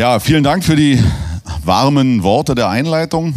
[0.00, 0.98] Ja, vielen Dank für die
[1.62, 3.34] warmen Worte der Einleitung.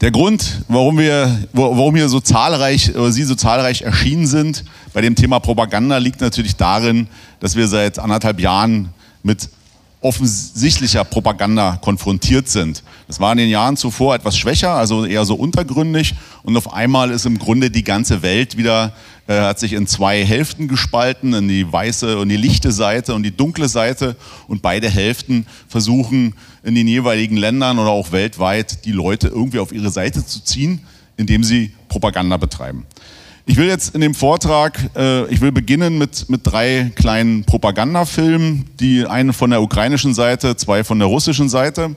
[0.00, 4.64] Der Grund, warum wir, warum hier so zahlreich, oder Sie so zahlreich erschienen sind
[4.94, 7.08] bei dem Thema Propaganda, liegt natürlich darin,
[7.40, 8.88] dass wir seit anderthalb Jahren
[9.22, 9.50] mit
[10.02, 12.82] offensichtlicher Propaganda konfrontiert sind.
[13.06, 16.14] Das war in den Jahren zuvor etwas schwächer, also eher so untergründig.
[16.42, 18.92] Und auf einmal ist im Grunde die ganze Welt wieder,
[19.28, 23.22] äh, hat sich in zwei Hälften gespalten, in die weiße und die lichte Seite und
[23.22, 24.16] die dunkle Seite.
[24.48, 26.34] Und beide Hälften versuchen
[26.64, 30.80] in den jeweiligen Ländern oder auch weltweit die Leute irgendwie auf ihre Seite zu ziehen,
[31.16, 32.86] indem sie Propaganda betreiben.
[33.44, 38.66] Ich will jetzt in dem Vortrag, äh, ich will beginnen mit, mit drei kleinen Propagandafilmen,
[38.78, 41.96] die einen von der ukrainischen Seite, zwei von der russischen Seite,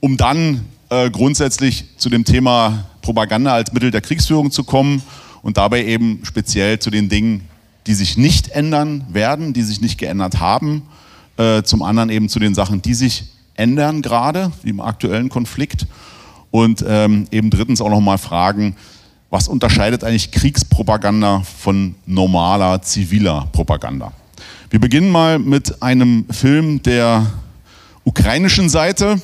[0.00, 5.02] um dann äh, grundsätzlich zu dem Thema Propaganda als Mittel der Kriegsführung zu kommen
[5.42, 7.42] und dabei eben speziell zu den Dingen,
[7.86, 10.82] die sich nicht ändern werden, die sich nicht geändert haben,
[11.36, 15.86] äh, zum anderen eben zu den Sachen, die sich ändern gerade, wie im aktuellen Konflikt.
[16.50, 18.74] Und ähm, eben drittens auch nochmal fragen,
[19.30, 24.12] was unterscheidet eigentlich Kriegspropaganda von normaler, ziviler Propaganda?
[24.70, 27.26] Wir beginnen mal mit einem Film der
[28.04, 29.20] ukrainischen Seite,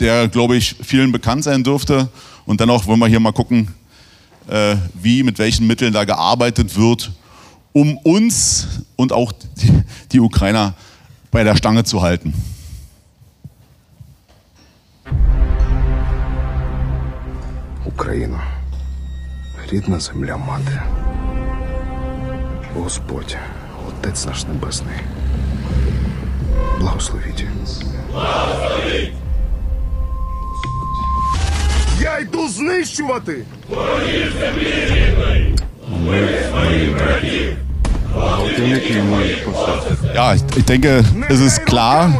[0.00, 2.08] der, glaube ich, vielen bekannt sein dürfte.
[2.46, 3.68] Und dennoch wollen wir hier mal gucken,
[4.48, 7.12] äh, wie, mit welchen Mitteln da gearbeitet wird,
[7.72, 9.32] um uns und auch
[10.12, 10.74] die Ukrainer
[11.30, 12.34] bei der Stange zu halten.
[17.84, 18.53] Ukraine.
[19.72, 20.82] Рідна земля мати.
[22.74, 23.36] Господь,
[23.88, 24.96] Отець наш Небесний.
[26.80, 27.44] Благословіть.
[28.12, 29.12] Благословіть!
[32.00, 33.44] Я йду знищувати!
[33.68, 35.56] Ворогів землі рідної!
[35.88, 37.56] Ми своїх братів!
[40.14, 42.12] Ja, ich denke, es ist klar,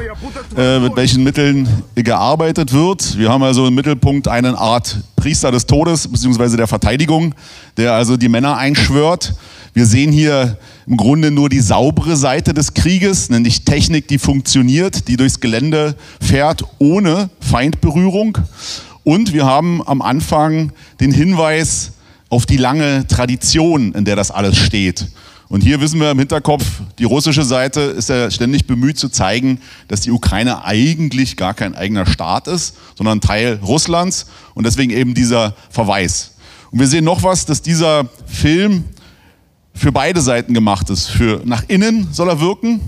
[0.56, 3.16] äh, mit welchen Mitteln gearbeitet wird.
[3.16, 6.56] Wir haben also im Mittelpunkt eine Art Priester des Todes bzw.
[6.56, 7.34] der Verteidigung,
[7.76, 9.34] der also die Männer einschwört.
[9.72, 15.08] Wir sehen hier im Grunde nur die saubere Seite des Krieges, nämlich Technik, die funktioniert,
[15.08, 18.38] die durchs Gelände fährt ohne Feindberührung.
[19.02, 21.92] Und wir haben am Anfang den Hinweis
[22.28, 25.06] auf die lange Tradition, in der das alles steht.
[25.48, 26.64] Und hier wissen wir im Hinterkopf,
[26.98, 31.74] die russische Seite ist ja ständig bemüht zu zeigen, dass die Ukraine eigentlich gar kein
[31.74, 36.32] eigener Staat ist, sondern Teil Russlands und deswegen eben dieser Verweis.
[36.70, 38.84] Und wir sehen noch was, dass dieser Film
[39.74, 41.06] für beide Seiten gemacht ist.
[41.08, 42.80] Für nach innen soll er wirken,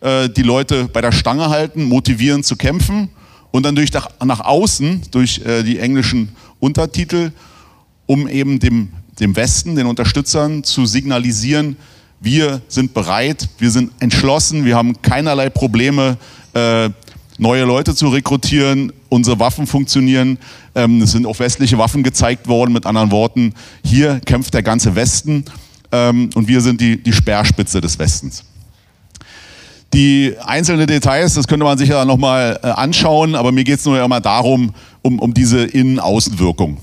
[0.00, 3.08] äh, die Leute bei der Stange halten, motivieren zu kämpfen
[3.50, 7.32] und dann durch nach außen durch äh, die englischen Untertitel,
[8.06, 8.90] um eben dem,
[9.20, 11.76] dem Westen, den Unterstützern zu signalisieren,
[12.24, 16.16] wir sind bereit, wir sind entschlossen, wir haben keinerlei Probleme,
[16.54, 16.88] äh,
[17.38, 18.92] neue Leute zu rekrutieren.
[19.08, 20.38] Unsere Waffen funktionieren.
[20.74, 22.72] Ähm, es sind auch westliche Waffen gezeigt worden.
[22.72, 23.52] Mit anderen Worten,
[23.84, 25.44] hier kämpft der ganze Westen
[25.92, 28.44] ähm, und wir sind die, die Speerspitze des Westens.
[29.92, 33.84] Die einzelnen Details, das könnte man sich ja nochmal äh, anschauen, aber mir geht es
[33.84, 36.78] nur immer darum, um, um diese Innen-Außenwirkung.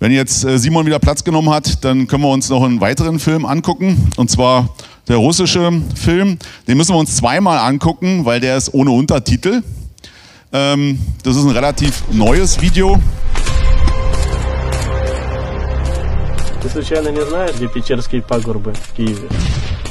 [0.00, 3.18] Wenn jetzt äh, Simon wieder Platz genommen hat, dann können wir uns noch einen weiteren
[3.18, 4.10] Film angucken.
[4.16, 4.68] Und zwar
[5.08, 6.38] der russische Film.
[6.66, 9.62] Den müssen wir uns zweimal angucken, weil der ist ohne Untertitel.
[10.52, 12.98] Ähm, das ist ein relativ neues Video.
[16.62, 19.28] Ты случайно не знаешь, где Печерские пагорбы в Киеве?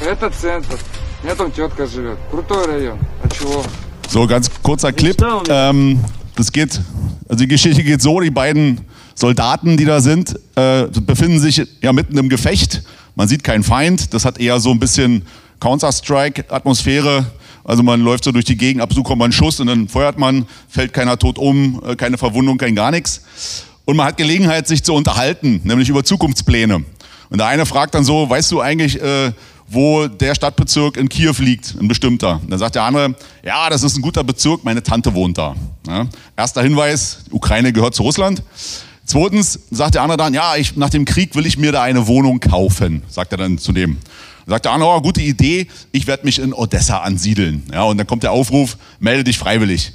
[0.02, 0.80] Это центр.
[1.22, 2.18] У меня там тетка живет.
[2.32, 3.00] Крутой район.
[3.24, 3.64] А чего?
[4.10, 5.16] So, ganz kurzer Clip.
[5.50, 6.00] Ähm,
[6.36, 6.82] das geht,
[7.30, 8.82] also die Geschichte geht so, die beiden
[9.19, 12.85] Soldaten, die da sind, äh, befinden sich ja mitten im Gefecht.
[13.17, 14.15] Man sieht keinen Feind.
[14.15, 15.23] Das hat eher so ein bisschen
[15.59, 17.27] Counter-Strike-Atmosphäre.
[17.65, 20.21] Also man läuft so durch die Gegend, ab zu kommt man Schuss und dann feuert
[20.21, 23.23] man, fällt keiner tot um, äh, keine Verwundung, kein gar nichts.
[23.85, 26.77] Und man hat Gelegenheit, sich zu unterhalten, nämlich über Zukunftspläne.
[26.77, 29.33] Und der eine fragt dann so, weißt du eigentlich, äh,
[29.67, 32.41] wo der Stadtbezirk in Kiew liegt, ein bestimmter.
[32.41, 35.57] Und dann sagt der andere, ja, das ist ein guter Bezirk, meine Tante wohnt da.
[35.89, 36.07] Ja.
[36.37, 38.45] Erster Hinweis, Ukraine gehört zu Russland.
[39.09, 42.07] Zweitens sagt der andere dann, ja, ich, nach dem Krieg will ich mir da eine
[42.09, 43.97] Wohnung kaufen, sagt er dann zu dem.
[44.45, 47.63] Dann sagt der andere, oh, gute Idee, ich werde mich in Odessa ansiedeln.
[47.73, 49.95] Ja, und dann kommt der Aufruf, melde dich freiwillig.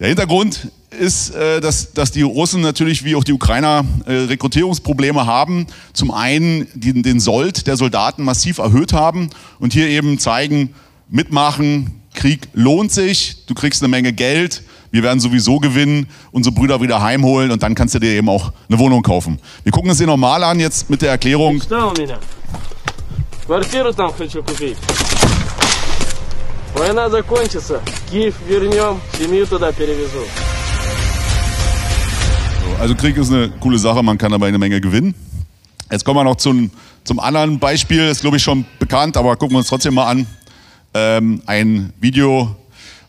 [0.00, 5.26] Der Hintergrund ist, äh, dass, dass die Russen natürlich wie auch die Ukrainer äh, Rekrutierungsprobleme
[5.26, 5.68] haben.
[5.92, 9.30] Zum einen den, den Sold der Soldaten massiv erhöht haben
[9.60, 10.74] und hier eben zeigen,
[11.08, 16.81] mitmachen, Krieg lohnt sich, du kriegst eine Menge Geld, wir werden sowieso gewinnen, unsere Brüder
[16.81, 19.39] wieder heimholen und dann kannst du dir eben auch eine Wohnung kaufen.
[19.63, 21.61] Wir gucken es dir nochmal an jetzt mit der Erklärung.
[21.61, 22.17] Что у меня?
[23.45, 24.77] Квартиру там хочу купить.
[26.75, 27.79] Война закончится.
[28.09, 30.25] Киев вернем, семью туда перевезу.
[32.79, 35.13] Also Krieg ist eine coole Sache, man kann dabei eine Menge gewinnen.
[35.91, 36.71] Jetzt kommen wir noch zum,
[37.03, 40.27] zum anderen Beispiel, ist glaube ich schon bekannt, aber gucken wir uns trotzdem mal an.
[40.93, 42.55] Ähm, ein Video,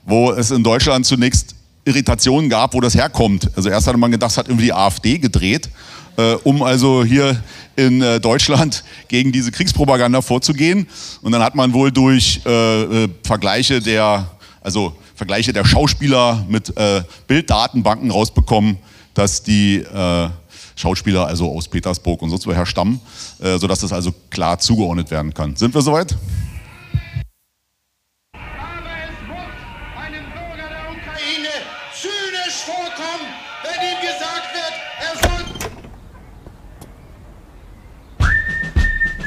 [0.05, 3.50] wo es in Deutschland zunächst Irritationen gab, wo das herkommt.
[3.56, 5.70] Also erst hatte man gedacht, es hat irgendwie die AfD gedreht,
[6.18, 7.42] äh, um also hier
[7.76, 10.88] in äh, Deutschland gegen diese Kriegspropaganda vorzugehen.
[11.22, 14.30] Und dann hat man wohl durch äh, äh Vergleiche der,
[14.62, 18.78] also Vergleiche der Schauspieler mit äh, Bilddatenbanken rausbekommen,
[19.14, 20.30] dass die äh,
[20.76, 23.00] Schauspieler also aus Petersburg und sonst woher stammen,
[23.40, 25.56] sodass das also klar zugeordnet werden kann.
[25.56, 26.16] Sind wir soweit?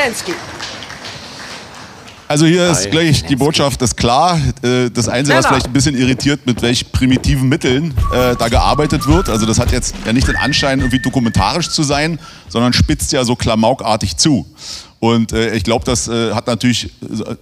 [0.00, 0.32] Zelensky.
[2.26, 4.40] Also hier ist gleich die Botschaft ist klar.
[4.62, 9.06] Äh, das Einzige, was vielleicht ein bisschen irritiert, mit welchen primitiven Mitteln äh, da gearbeitet
[9.06, 9.28] wird.
[9.28, 12.18] Also das hat jetzt ja nicht den Anschein, irgendwie dokumentarisch zu sein,
[12.48, 14.46] sondern spitzt ja so klamaukartig zu.
[15.00, 16.90] Und äh, ich glaube, das äh, hat natürlich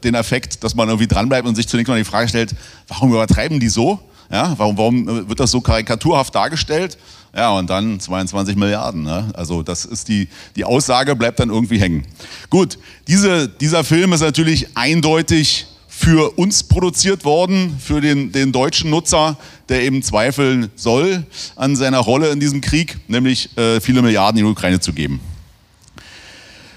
[0.03, 2.57] den Effekt, dass man irgendwie dranbleibt und sich zunächst mal die Frage stellt,
[2.89, 4.01] warum übertreiben die so?
[4.33, 6.99] Ja, warum, warum äh, wird das so karikaturhaft dargestellt?
[7.39, 9.05] Ja, und dann 22 Milliarden.
[9.05, 9.31] Ne?
[9.33, 10.27] Also das ist die,
[10.57, 12.05] die Aussage, bleibt dann irgendwie hängen.
[12.51, 18.91] Gut, diese, dieser Film ist natürlich eindeutig für uns produziert worden, für den, den deutschen
[18.91, 19.37] Nutzer,
[19.69, 21.25] der eben zweifeln soll
[21.55, 25.21] an seiner Rolle in diesem Krieg, nämlich äh, viele Milliarden in die Ukraine zu geben.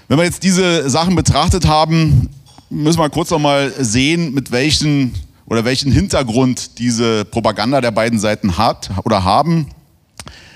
[0.06, 2.30] Wenn wir jetzt diese Sachen betrachtet haben,
[2.70, 5.12] müssen wir kurz noch mal sehen, mit welchen
[5.44, 9.66] oder welchen Hintergrund diese Propaganda der beiden Seiten hat oder haben.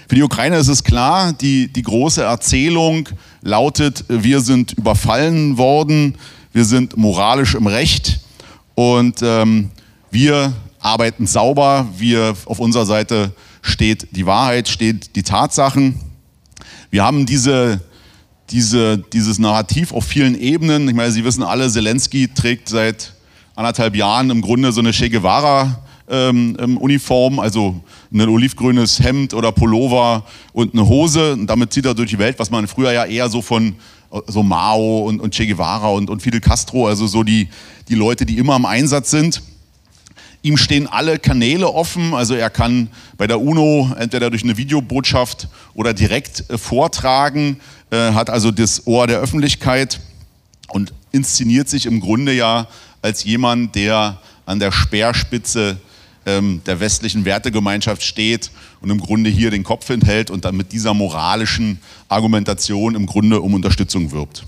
[0.08, 3.08] Für die Ukraine ist es klar, die, die große Erzählung
[3.42, 6.14] lautet, wir sind überfallen worden,
[6.52, 8.20] wir sind moralisch im Recht
[8.76, 9.70] und ähm,
[10.12, 13.32] wir arbeiten sauber, wir auf unserer Seite
[13.62, 16.00] steht die Wahrheit, steht die Tatsachen.
[16.90, 17.80] Wir haben diese,
[18.50, 20.88] diese, dieses Narrativ auf vielen Ebenen.
[20.88, 23.12] Ich meine, Sie wissen alle, Zelensky trägt seit
[23.56, 26.78] anderthalb Jahren im Grunde so eine Che Guevara ähm, ähm,
[27.40, 27.80] also
[28.12, 31.32] ein olivgrünes Hemd oder Pullover und eine Hose.
[31.32, 33.76] Und damit zieht er durch die Welt, was man früher ja eher so von
[34.26, 37.48] so Mao und, und Che Guevara und, und Fidel Castro, also so die,
[37.88, 39.42] die Leute, die immer im Einsatz sind.
[40.42, 45.48] Ihm stehen alle Kanäle offen, also er kann bei der UNO entweder durch eine Videobotschaft
[45.74, 47.58] oder direkt äh, vortragen,
[47.90, 50.00] äh, hat also das Ohr der Öffentlichkeit
[50.68, 52.68] und inszeniert sich im Grunde ja
[53.02, 55.78] als jemand, der an der Speerspitze
[56.26, 58.50] ähm, der westlichen Wertegemeinschaft steht
[58.80, 63.40] und im Grunde hier den Kopf enthält und dann mit dieser moralischen Argumentation im Grunde
[63.40, 64.44] um Unterstützung wirbt.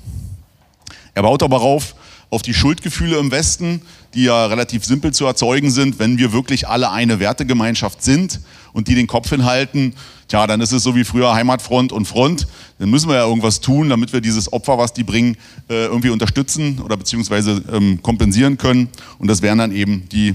[1.14, 1.94] Er baut aber auf,
[2.30, 3.82] auf die Schuldgefühle im Westen,
[4.14, 8.40] die ja relativ simpel zu erzeugen sind, wenn wir wirklich alle eine Wertegemeinschaft sind
[8.72, 9.94] und die den Kopf hinhalten,
[10.28, 12.46] tja, dann ist es so wie früher Heimatfront und Front,
[12.78, 15.36] dann müssen wir ja irgendwas tun, damit wir dieses Opfer, was die bringen,
[15.68, 18.88] äh, irgendwie unterstützen oder beziehungsweise ähm, kompensieren können
[19.18, 20.34] und das wären dann eben die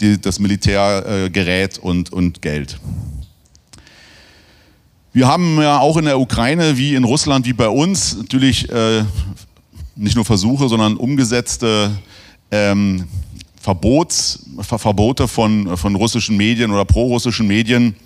[0.00, 2.78] die, das Militärgerät äh, und, und Geld.
[5.12, 9.04] Wir haben ja auch in der Ukraine wie in Russland wie bei uns natürlich äh,
[9.96, 11.90] nicht nur Versuche, sondern umgesetzte
[12.50, 13.06] ähm,
[13.60, 17.96] Verbots, Ver Verbote von, von russischen Medien oder prorussischen Medien.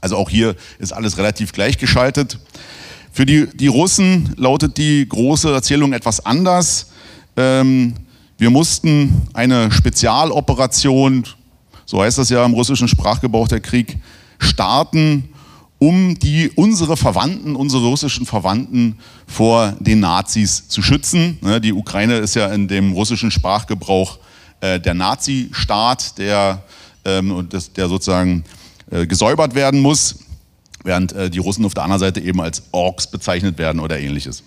[0.00, 2.38] Also auch hier ist alles relativ gleichgeschaltet.
[3.12, 6.90] Für die, die Russen lautet die große Erzählung etwas anders.
[7.36, 7.94] Ähm,
[8.40, 11.26] wir mussten eine Spezialoperation,
[11.84, 13.98] so heißt das ja im russischen Sprachgebrauch der Krieg,
[14.38, 15.28] starten,
[15.78, 21.36] um die, unsere Verwandten, unsere russischen Verwandten vor den Nazis zu schützen.
[21.42, 24.18] Ne, die Ukraine ist ja in dem russischen Sprachgebrauch
[24.62, 26.62] äh, der Nazi-Staat, der,
[27.04, 28.44] ähm, der sozusagen
[28.90, 30.18] äh, gesäubert werden muss,
[30.82, 34.42] während äh, die Russen auf der anderen Seite eben als Orks bezeichnet werden oder ähnliches.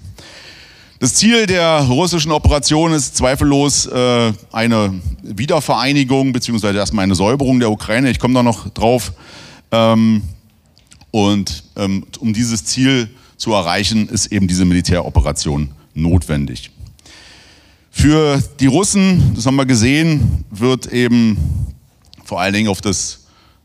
[1.04, 7.70] Das Ziel der russischen Operation ist zweifellos äh, eine Wiedervereinigung beziehungsweise erstmal eine Säuberung der
[7.70, 8.10] Ukraine.
[8.10, 9.12] Ich komme da noch drauf.
[9.74, 10.22] Ähm,
[11.12, 16.72] und ähm, um dieses Ziel zu erreichen, ist eben diese Militäroperation notwendig.
[17.92, 21.38] Für die Russen, das haben wir gesehen, wird eben
[22.24, 23.23] vor allen Dingen auf das,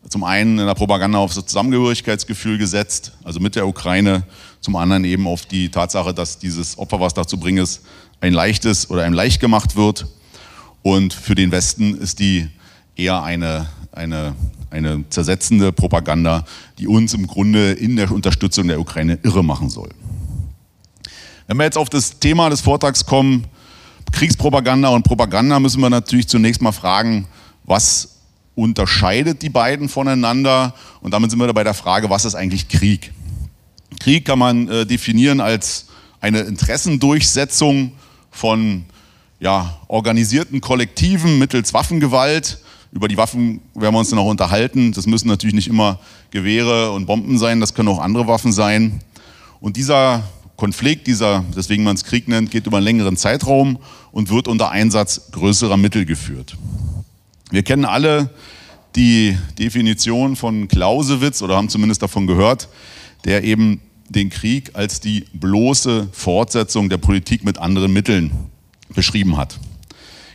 [0.08, 4.24] zum einen in der Propaganda auf das Zusammengehörigkeitsgefühl gesetzt, also mit der Ukraine,
[4.60, 7.82] zum anderen eben auf die Tatsache, dass dieses Opfer, was dazu bringen ist,
[8.20, 10.06] ein leichtes oder einem leicht gemacht wird.
[10.82, 12.48] Und für den Westen ist die
[12.96, 14.34] eher eine, eine,
[14.70, 16.44] eine zersetzende Propaganda,
[16.78, 19.90] die uns im Grunde in der Unterstützung der Ukraine irre machen soll.
[21.46, 23.46] Wenn wir jetzt auf das Thema des Vortrags kommen,
[24.12, 27.26] Kriegspropaganda und Propaganda, müssen wir natürlich zunächst mal fragen,
[27.64, 28.17] was
[28.58, 30.74] unterscheidet die beiden voneinander?
[31.00, 33.12] Und damit sind wir bei der Frage, was ist eigentlich Krieg?
[34.00, 35.86] Krieg kann man äh, definieren als
[36.20, 37.92] eine Interessendurchsetzung
[38.32, 38.84] von
[39.38, 42.58] ja, organisierten Kollektiven mittels Waffengewalt.
[42.90, 44.90] Über die Waffen werden wir uns dann auch unterhalten.
[44.92, 46.00] Das müssen natürlich nicht immer
[46.32, 49.00] Gewehre und Bomben sein, das können auch andere Waffen sein.
[49.60, 50.24] Und dieser
[50.56, 53.78] Konflikt, dieser, deswegen man es Krieg nennt, geht über einen längeren Zeitraum
[54.10, 56.56] und wird unter Einsatz größerer Mittel geführt.
[57.50, 58.30] Wir kennen alle
[58.94, 62.68] die Definition von Clausewitz oder haben zumindest davon gehört,
[63.24, 68.32] der eben den Krieg als die bloße Fortsetzung der Politik mit anderen Mitteln
[68.94, 69.58] beschrieben hat.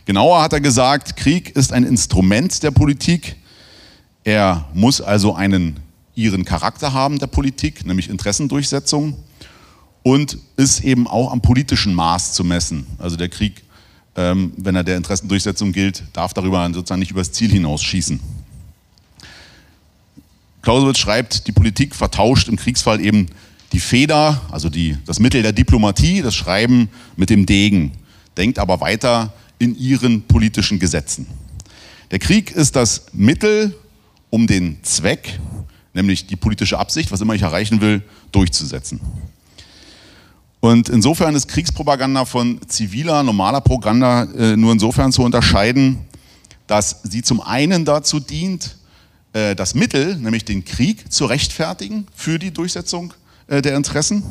[0.06, 3.36] Genauer hat er gesagt, Krieg ist ein Instrument der Politik.
[4.22, 5.80] Er muss also einen
[6.14, 9.16] ihren Charakter haben der Politik, nämlich Interessendurchsetzung
[10.02, 12.86] und ist eben auch am politischen Maß zu messen.
[12.98, 13.63] Also der Krieg,
[14.16, 18.20] ähm, wenn er der Interessendurchsetzung gilt, darf darüber sozusagen nicht übers Ziel hinausschießen.
[20.62, 23.26] Clausewitz schreibt, die Politik vertauscht im Kriegsfall eben
[23.72, 27.92] die Feder, also die, das Mittel der Diplomatie, das Schreiben mit dem Degen,
[28.36, 31.26] denkt aber weiter in ihren politischen Gesetzen.
[32.10, 33.74] Der Krieg ist das Mittel,
[34.30, 35.38] um den Zweck,
[35.92, 38.02] nämlich die politische Absicht, was immer ich erreichen will,
[38.32, 39.00] durchzusetzen.
[40.64, 45.98] Und insofern ist Kriegspropaganda von ziviler, normaler Propaganda äh, nur insofern zu unterscheiden,
[46.66, 48.78] dass sie zum einen dazu dient,
[49.34, 53.12] äh, das Mittel, nämlich den Krieg, zu rechtfertigen für die Durchsetzung
[53.46, 54.22] äh, der Interessen.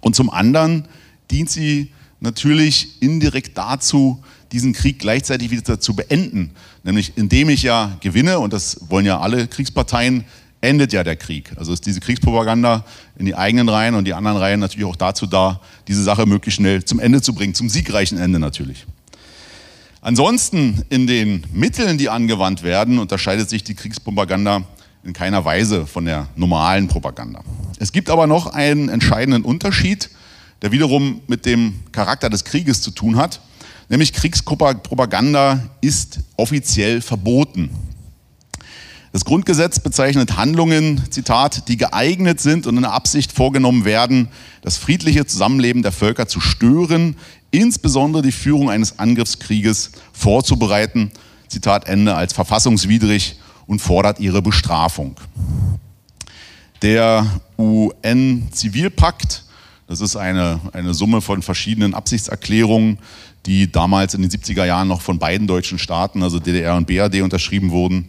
[0.00, 0.88] Und zum anderen
[1.30, 6.52] dient sie natürlich indirekt dazu, diesen Krieg gleichzeitig wieder zu beenden.
[6.84, 10.24] Nämlich indem ich ja gewinne, und das wollen ja alle Kriegsparteien,
[10.60, 11.52] endet ja der Krieg.
[11.56, 12.84] Also ist diese Kriegspropaganda
[13.18, 16.56] in die eigenen Reihen und die anderen Reihen natürlich auch dazu da, diese Sache möglichst
[16.56, 18.86] schnell zum Ende zu bringen, zum siegreichen Ende natürlich.
[20.02, 24.62] Ansonsten in den Mitteln, die angewandt werden, unterscheidet sich die Kriegspropaganda
[25.04, 27.42] in keiner Weise von der normalen Propaganda.
[27.78, 30.10] Es gibt aber noch einen entscheidenden Unterschied,
[30.62, 33.40] der wiederum mit dem Charakter des Krieges zu tun hat,
[33.88, 37.70] nämlich Kriegspropaganda ist offiziell verboten.
[39.12, 44.28] Das Grundgesetz bezeichnet Handlungen, Zitat, die geeignet sind und in der Absicht vorgenommen werden,
[44.62, 47.16] das friedliche Zusammenleben der Völker zu stören,
[47.50, 51.10] insbesondere die Führung eines Angriffskrieges vorzubereiten,
[51.48, 55.16] Zitat Ende, als verfassungswidrig und fordert ihre Bestrafung.
[56.82, 57.26] Der
[57.58, 59.44] UN-Zivilpakt,
[59.88, 62.98] das ist eine, eine Summe von verschiedenen Absichtserklärungen,
[63.46, 67.22] die damals in den 70er Jahren noch von beiden deutschen Staaten, also DDR und BRD,
[67.22, 68.08] unterschrieben wurden,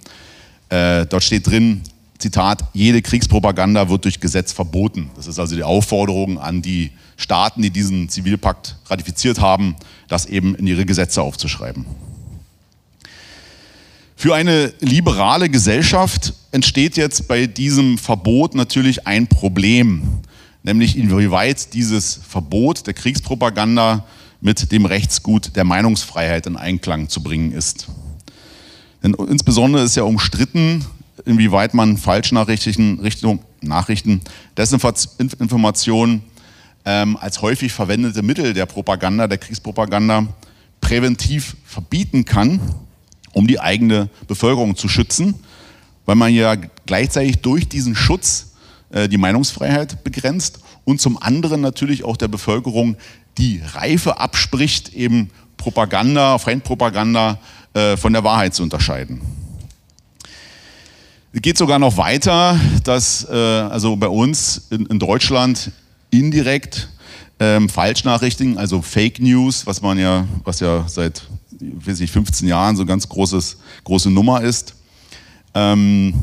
[0.72, 1.82] äh, dort steht drin,
[2.18, 5.10] Zitat, jede Kriegspropaganda wird durch Gesetz verboten.
[5.16, 9.76] Das ist also die Aufforderung an die Staaten, die diesen Zivilpakt ratifiziert haben,
[10.08, 11.86] das eben in ihre Gesetze aufzuschreiben.
[14.16, 20.04] Für eine liberale Gesellschaft entsteht jetzt bei diesem Verbot natürlich ein Problem,
[20.64, 24.06] nämlich inwieweit dieses Verbot der Kriegspropaganda
[24.40, 27.88] mit dem Rechtsgut der Meinungsfreiheit in Einklang zu bringen ist.
[29.04, 30.86] Denn insbesondere ist ja umstritten,
[31.26, 34.22] inwieweit man Falschnachrichten, Richtung, Nachrichten,
[34.58, 36.24] Desinformation
[36.86, 40.28] ähm, als häufig verwendete Mittel der Propaganda, der Kriegspropaganda,
[40.82, 42.60] präventiv verbieten kann,
[43.34, 45.36] um die eigene Bevölkerung zu schützen,
[46.06, 46.56] weil man ja
[46.86, 48.54] gleichzeitig durch diesen Schutz
[48.90, 52.98] äh, die Meinungsfreiheit begrenzt und zum anderen natürlich auch der Bevölkerung
[53.38, 57.38] die Reife abspricht, eben Propaganda, Fremdpropaganda
[57.74, 59.22] äh, von der Wahrheit zu unterscheiden.
[61.34, 65.72] Es geht sogar noch weiter, dass äh, also bei uns in, in Deutschland
[66.10, 66.90] indirekt
[67.40, 71.24] ähm, Falschnachrichten, also Fake News, was man ja, was ja seit
[71.62, 74.76] weiß ich, 15 Jahren so ganz großes, große Nummer ist,
[75.54, 76.14] ähm,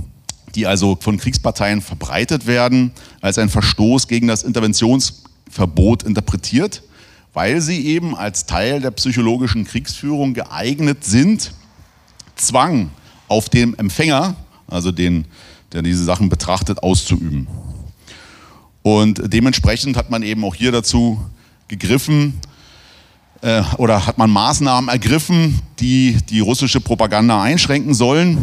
[0.55, 6.83] die also von Kriegsparteien verbreitet werden, als ein Verstoß gegen das Interventionsverbot interpretiert
[7.33, 11.53] weil sie eben als Teil der psychologischen Kriegsführung geeignet sind,
[12.37, 12.91] Zwang
[13.29, 14.37] auf den Empfänger,
[14.69, 15.27] also den,
[15.73, 17.47] der diese Sachen betrachtet, auszuüben.
[18.83, 21.21] Und dementsprechend hat man eben auch hier dazu
[21.69, 22.41] gegriffen,
[23.43, 28.39] äh, oder hat man Maßnahmen ergriffen, die die russische Propaganda einschränken sollen.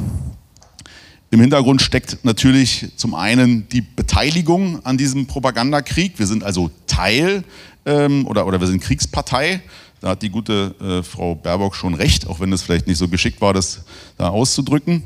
[1.32, 6.18] Im Hintergrund steckt natürlich zum einen die Beteiligung an diesem Propagandakrieg.
[6.18, 7.44] Wir sind also Teil
[7.86, 9.62] ähm, oder, oder wir sind Kriegspartei.
[10.02, 13.08] Da hat die gute äh, Frau Baerbock schon recht, auch wenn es vielleicht nicht so
[13.08, 13.86] geschickt war, das
[14.18, 15.04] da auszudrücken.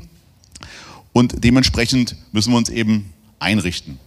[1.12, 3.98] Und dementsprechend müssen wir uns eben einrichten.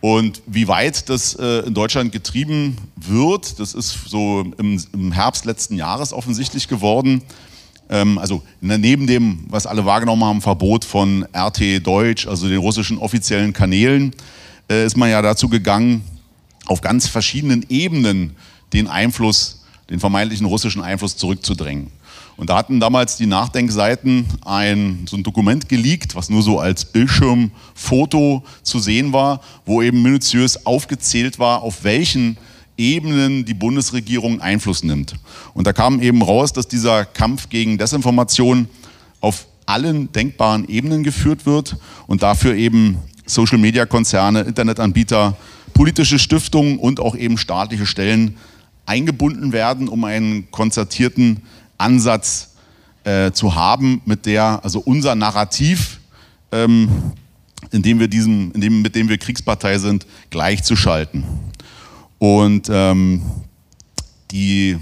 [0.00, 5.74] Und wie weit das äh, in Deutschland getrieben wird, das ist so im, Herbst letzten
[5.74, 7.22] Jahres offensichtlich geworden.
[7.90, 12.98] Ähm, also neben dem, was alle wahrgenommen haben, Verbot von RT Deutsch, also den russischen
[12.98, 14.14] offiziellen Kanälen,
[14.70, 16.04] äh, ist man ja dazu gegangen,
[16.68, 18.36] auf ganz verschiedenen Ebenen
[18.72, 21.90] den Einfluss, den vermeintlichen russischen Einfluss zurückzudrängen.
[22.36, 26.84] Und da hatten damals die Nachdenkseiten ein, so ein Dokument geleakt, was nur so als
[26.84, 32.38] Bildschirmfoto zu sehen war, wo eben minutiös aufgezählt war, auf welchen
[32.76, 35.16] Ebenen die Bundesregierung Einfluss nimmt.
[35.52, 38.68] Und da kam eben raus, dass dieser Kampf gegen Desinformation
[39.20, 45.36] auf allen denkbaren Ebenen geführt wird und dafür eben Social-Media-Konzerne, Internetanbieter,
[45.74, 48.36] politische Stiftungen und auch eben staatliche Stellen
[48.86, 51.42] eingebunden werden, um einen konzertierten
[51.76, 52.54] Ansatz
[53.04, 56.00] äh, zu haben, mit der also unser Narrativ,
[56.52, 56.88] ähm,
[57.70, 61.24] in dem wir diesem, in dem, mit dem wir Kriegspartei sind, gleichzuschalten.
[62.18, 63.22] Und ähm,
[64.30, 64.78] die,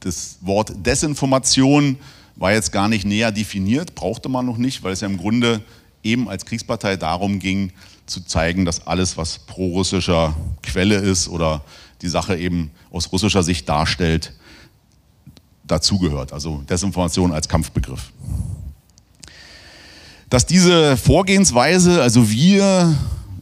[0.00, 1.96] das Wort Desinformation
[2.36, 5.62] war jetzt gar nicht näher definiert, brauchte man noch nicht, weil es ja im Grunde
[6.02, 7.72] eben als Kriegspartei darum ging,
[8.06, 11.62] zu zeigen, dass alles, was pro-russischer Quelle ist oder
[12.02, 14.32] die Sache eben aus russischer Sicht darstellt,
[15.64, 18.12] dazugehört, also Desinformation als Kampfbegriff.
[20.30, 22.94] Dass diese Vorgehensweise, also wir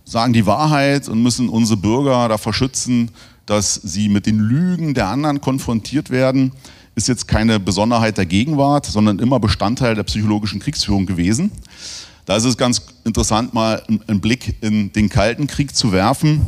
[0.05, 3.11] sagen die Wahrheit und müssen unsere Bürger davor schützen,
[3.47, 6.53] dass sie mit den Lügen der anderen konfrontiert werden,
[6.95, 11.51] ist jetzt keine Besonderheit der Gegenwart, sondern immer Bestandteil der psychologischen Kriegsführung gewesen.
[12.27, 16.47] Da ist es ganz interessant, mal einen Blick in den Kalten Krieg zu werfen.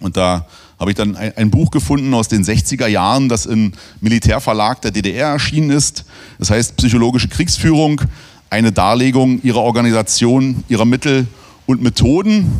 [0.00, 0.46] Und da
[0.78, 5.28] habe ich dann ein, Buch gefunden aus den 60er Jahren, das im Militärverlag der DDR
[5.28, 6.04] erschienen ist.
[6.38, 8.00] Das heißt Psychologische Kriegsführung,
[8.50, 11.28] eine Darlegung ihrer Organisation, ihrer Mittel
[11.66, 12.50] und Methoden.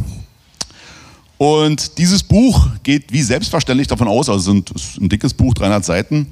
[1.38, 5.84] Und dieses Buch geht wie selbstverständlich davon aus, also es ist ein dickes Buch, 300
[5.84, 6.28] Seiten,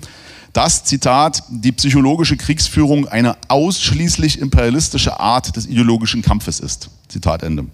[0.52, 6.90] dass, Zitat, die psychologische Kriegsführung eine ausschließlich imperialistische Art des ideologischen Kampfes ist.
[7.08, 7.66] Zitat Ende.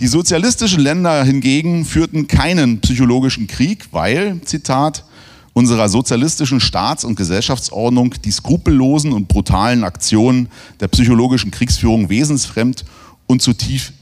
[0.00, 5.04] Die sozialistischen Länder hingegen führten keinen psychologischen Krieg, weil, Zitat,
[5.52, 10.48] unserer sozialistischen Staats- und Gesellschaftsordnung die skrupellosen und brutalen Aktionen
[10.80, 12.84] der psychologischen Kriegsführung wesensfremd
[13.26, 13.52] und zu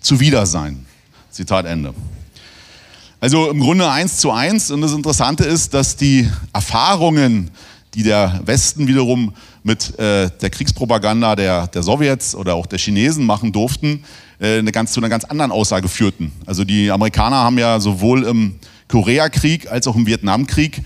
[0.00, 0.86] zuwider seien.
[1.30, 1.94] Zitat Ende.
[3.20, 4.70] Also im Grunde eins zu eins.
[4.70, 7.50] Und das Interessante ist, dass die Erfahrungen,
[7.94, 13.26] die der Westen wiederum mit äh, der Kriegspropaganda der, der Sowjets oder auch der Chinesen
[13.26, 14.04] machen durften,
[14.38, 16.32] äh, eine ganz, zu einer ganz anderen Aussage führten.
[16.46, 18.56] Also die Amerikaner haben ja sowohl im
[18.88, 20.82] Koreakrieg als auch im Vietnamkrieg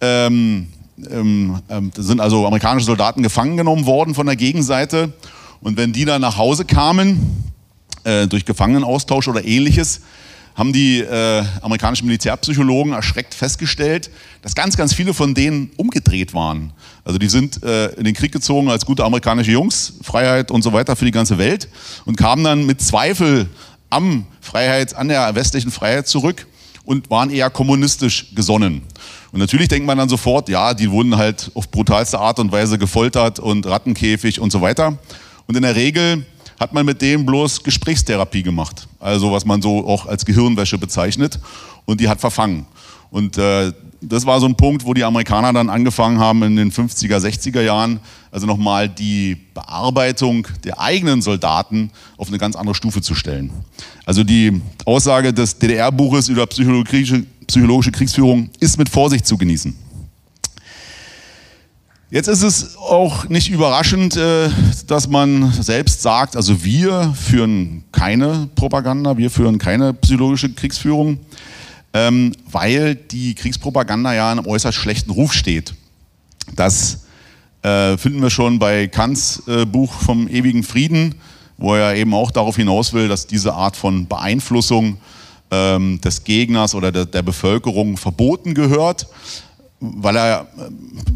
[0.00, 0.68] ähm,
[1.10, 5.12] ähm, ähm, sind also amerikanische Soldaten gefangen genommen worden von der Gegenseite.
[5.60, 7.52] Und wenn die dann nach Hause kamen,
[8.04, 10.02] äh, durch Gefangenenaustausch oder ähnliches,
[10.54, 14.10] haben die äh, amerikanischen Militärpsychologen erschreckt festgestellt,
[14.42, 16.72] dass ganz, ganz viele von denen umgedreht waren.
[17.04, 20.72] Also die sind äh, in den Krieg gezogen als gute amerikanische Jungs, Freiheit und so
[20.72, 21.68] weiter für die ganze Welt
[22.04, 23.48] und kamen dann mit Zweifel
[23.90, 26.46] am Freiheit, an der westlichen Freiheit zurück
[26.84, 28.82] und waren eher kommunistisch gesonnen.
[29.32, 32.78] Und natürlich denkt man dann sofort, ja, die wurden halt auf brutalste Art und Weise
[32.78, 34.98] gefoltert und Rattenkäfig und so weiter.
[35.46, 36.24] Und in der Regel
[36.64, 38.88] hat man mit dem bloß Gesprächstherapie gemacht.
[38.98, 41.38] Also was man so auch als Gehirnwäsche bezeichnet.
[41.84, 42.64] Und die hat verfangen.
[43.10, 46.72] Und äh, das war so ein Punkt, wo die Amerikaner dann angefangen haben in den
[46.72, 48.00] 50er, 60er Jahren,
[48.30, 53.50] also nochmal die Bearbeitung der eigenen Soldaten auf eine ganz andere Stufe zu stellen.
[54.06, 59.83] Also die Aussage des DDR-Buches über psychologische, psychologische Kriegsführung ist mit Vorsicht zu genießen.
[62.14, 64.48] Jetzt ist es auch nicht überraschend, äh,
[64.86, 71.18] dass man selbst sagt, also wir führen keine Propaganda, wir führen keine psychologische Kriegsführung,
[71.92, 75.74] ähm, weil die Kriegspropaganda ja in einem äußerst schlechten Ruf steht.
[76.54, 77.00] Das
[77.62, 81.16] äh, finden wir schon bei Kants äh, Buch vom ewigen Frieden,
[81.56, 84.98] wo er eben auch darauf hinaus will, dass diese Art von Beeinflussung
[85.50, 89.08] ähm, des Gegners oder der Bevölkerung verboten gehört
[89.96, 90.46] weil er,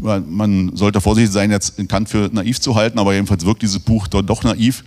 [0.03, 3.61] äh, man sollte vorsichtig sein, jetzt in Kant für naiv zu halten, aber jedenfalls wirkt
[3.61, 4.83] dieses Buch dort doch naiv,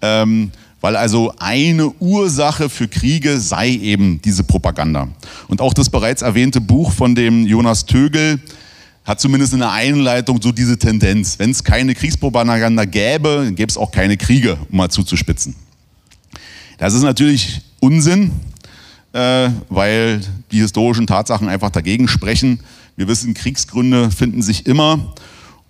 [0.00, 5.08] ähm, weil also eine Ursache für Kriege sei eben diese Propaganda.
[5.48, 8.40] Und auch das bereits erwähnte Buch von dem Jonas Tögel,
[9.04, 11.38] hat zumindest in der Einleitung so diese Tendenz.
[11.38, 15.56] Wenn es keine Kriegspropaganda gäbe, gäbe es auch keine Kriege, um mal zuzuspitzen.
[16.78, 18.30] Das ist natürlich Unsinn,
[19.12, 22.60] äh, weil die historischen Tatsachen einfach dagegen sprechen.
[22.96, 25.14] Wir wissen, Kriegsgründe finden sich immer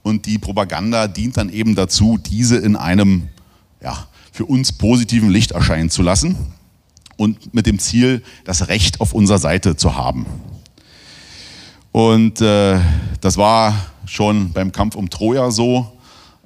[0.02, 3.28] und die Propaganda dient dann eben dazu, diese in einem
[3.80, 6.36] ja, für uns positiven Licht erscheinen zu lassen
[7.16, 10.26] und mit dem Ziel, das Recht auf unserer Seite zu haben.
[11.92, 12.80] Und äh,
[13.20, 13.74] das war
[14.06, 15.92] schon beim Kampf um Troja so,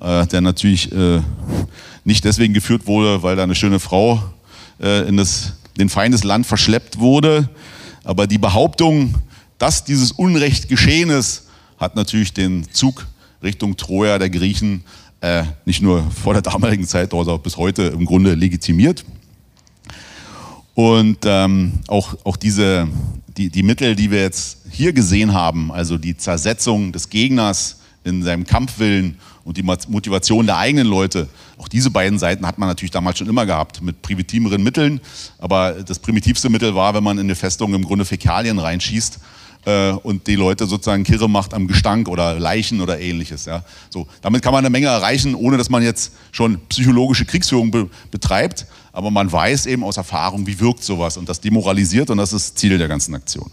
[0.01, 1.21] äh, der natürlich äh,
[2.05, 4.23] nicht deswegen geführt wurde, weil da eine schöne Frau
[4.81, 7.49] äh, in das, den Feindesland verschleppt wurde.
[8.05, 9.15] Aber die Behauptung,
[9.59, 11.47] dass dieses Unrecht geschehen ist,
[11.79, 13.07] hat natürlich den Zug
[13.42, 14.83] Richtung Troja der Griechen
[15.21, 19.05] äh, nicht nur vor der damaligen Zeit, sondern auch bis heute im Grunde legitimiert.
[20.75, 22.87] Und ähm, auch, auch diese,
[23.37, 28.23] die, die Mittel, die wir jetzt hier gesehen haben, also die Zersetzung des Gegners in
[28.23, 32.90] seinem Kampfwillen und die Motivation der eigenen Leute, auch diese beiden Seiten hat man natürlich
[32.90, 35.01] damals schon immer gehabt, mit primitiveren Mitteln.
[35.38, 39.19] Aber das primitivste Mittel war, wenn man in eine Festung im Grunde Fäkalien reinschießt
[39.66, 43.44] äh, und die Leute sozusagen kirre macht am Gestank oder Leichen oder ähnliches.
[43.44, 43.64] Ja.
[43.90, 47.90] So, damit kann man eine Menge erreichen, ohne dass man jetzt schon psychologische Kriegsführung be
[48.11, 48.66] betreibt.
[48.92, 52.59] Aber man weiß eben aus Erfahrung, wie wirkt sowas und das demoralisiert und das ist
[52.59, 53.50] Ziel der ganzen Aktion.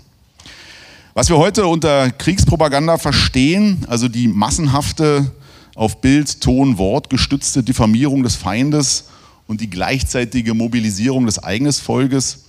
[1.15, 5.31] Was wir heute unter Kriegspropaganda verstehen, also die massenhafte
[5.75, 9.05] auf Bild, Ton, Wort gestützte Diffamierung des Feindes
[9.47, 12.45] und die gleichzeitige Mobilisierung des eigenen Volkes,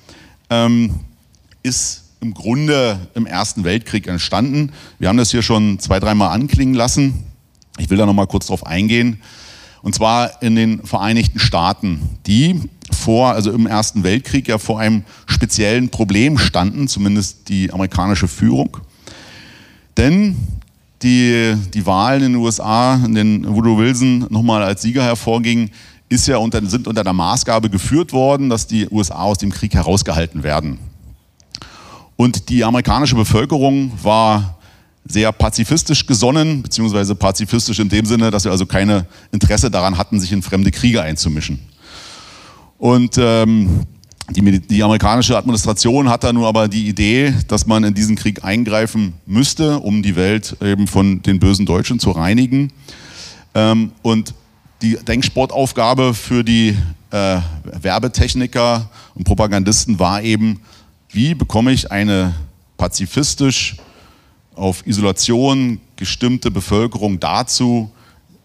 [0.51, 0.95] ähm,
[1.63, 4.73] ist im Grunde im Ersten Weltkrieg entstanden.
[4.99, 7.23] Wir haben das hier schon zwei, dreimal anklingen lassen.
[7.77, 9.21] Ich will da noch mal kurz drauf eingehen.
[9.83, 15.05] Und zwar in den Vereinigten Staaten, die vor, also im Ersten Weltkrieg ja vor einem
[15.27, 18.79] speziellen Problem standen, zumindest die amerikanische Führung.
[19.99, 20.37] Denn
[21.03, 25.71] die, die Wahlen in den USA, in denen Woodrow Wilson nochmal als Sieger hervorging,
[26.09, 29.75] ist ja unter, sind unter der Maßgabe geführt worden, dass die USA aus dem Krieg
[29.75, 30.79] herausgehalten werden.
[32.17, 34.59] Und die amerikanische Bevölkerung war
[35.07, 40.19] sehr pazifistisch gesonnen, beziehungsweise pazifistisch in dem Sinne, dass wir also keine Interesse daran hatten,
[40.19, 41.59] sich in fremde Kriege einzumischen.
[42.79, 43.85] Und ähm,
[44.31, 48.43] die, die, amerikanische Administration hat da nun aber die Idee, dass man in diesen Krieg
[48.43, 52.73] eingreifen müsste, um die Welt eben von den bösen Deutschen zu reinigen.
[53.55, 54.33] Ähm, und
[54.81, 56.77] die Denksportaufgabe für die
[57.11, 57.39] äh,
[57.81, 60.61] Werbetechniker und Propagandisten war eben,
[61.15, 62.35] wie bekomme ich eine
[62.77, 63.77] pazifistisch
[64.57, 67.91] auf Isolation gestimmte Bevölkerung dazu,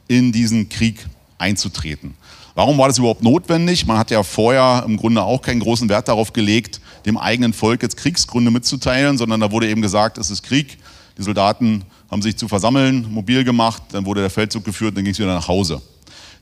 [0.07, 1.07] in diesen Krieg
[1.39, 2.13] einzutreten?
[2.53, 3.87] Warum war das überhaupt notwendig?
[3.87, 7.81] Man hat ja vorher im Grunde auch keinen großen Wert darauf gelegt, dem eigenen Volk
[7.81, 10.77] jetzt Kriegsgründe mitzuteilen, sondern da wurde eben gesagt, es ist Krieg.
[11.17, 15.13] Die Soldaten haben sich zu versammeln, mobil gemacht, dann wurde der Feldzug geführt, dann ging
[15.13, 15.81] es wieder nach Hause.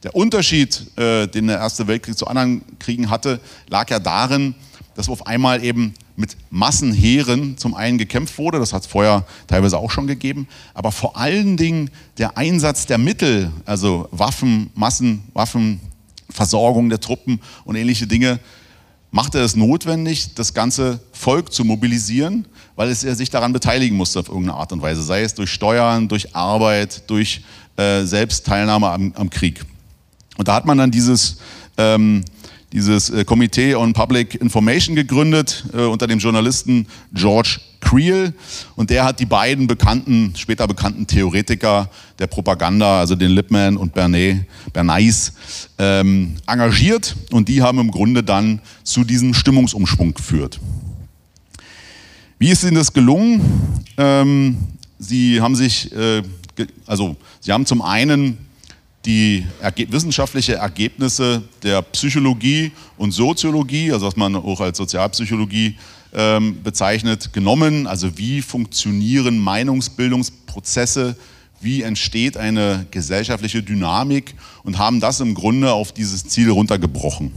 [0.04, 4.56] Der Unterschied, äh, den der Erste Weltkrieg zu anderen Kriegen hatte, lag ja darin,
[4.96, 9.78] dass auf einmal eben mit Massenheeren zum einen gekämpft wurde, das hat es vorher teilweise
[9.78, 16.90] auch schon gegeben, aber vor allen Dingen der Einsatz der Mittel, also Waffen, Massen, Waffenversorgung
[16.90, 18.40] der Truppen und ähnliche Dinge,
[19.12, 24.28] machte es notwendig, das ganze Volk zu mobilisieren, weil es sich daran beteiligen musste auf
[24.28, 27.42] irgendeine Art und Weise, sei es durch Steuern, durch Arbeit, durch
[27.78, 29.64] äh, Selbstteilnahme am, am, Krieg.
[30.38, 31.38] Und da hat man dann dieses
[31.78, 32.26] ähm,
[32.72, 38.34] dieses äh, Komitee on Public Information gegründet äh, unter dem Journalisten George Creel
[38.76, 43.94] und der hat die beiden bekannten, später bekannten Theoretiker der Propaganda, also den Lippmann und
[43.94, 44.40] Bernays,
[44.74, 45.34] Bernays
[45.78, 50.60] ähm, engagiert und die haben im Grunde dann zu diesem Stimmungsumschwung geführt.
[52.40, 53.42] Wie ist Ihnen das gelungen?
[53.98, 54.58] Ähm,
[55.00, 56.24] Sie haben sich, äh,
[56.86, 58.38] also Sie haben zum einen
[59.08, 65.78] die erge wissenschaftliche Ergebnisse der Psychologie und Soziologie, also was man auch als Sozialpsychologie
[66.14, 67.88] ähm, bezeichnet, genommen.
[67.88, 71.16] Also wie funktionieren Meinungsbildungsprozesse,
[71.62, 77.32] wie entsteht eine gesellschaftliche Dynamik und haben das im Grunde auf dieses Ziel runtergebrochen.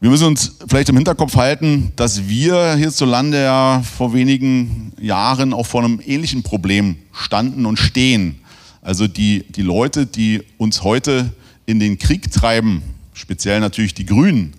[0.00, 5.66] Wir müssen uns vielleicht im Hinterkopf halten, dass wir hierzulande ja vor wenigen Jahren auch
[5.66, 8.39] vor einem ähnlichen Problem standen und stehen.
[8.82, 11.32] Also die, die Leute, die uns heute
[11.66, 14.54] in den Krieg treiben, speziell natürlich die Grünen,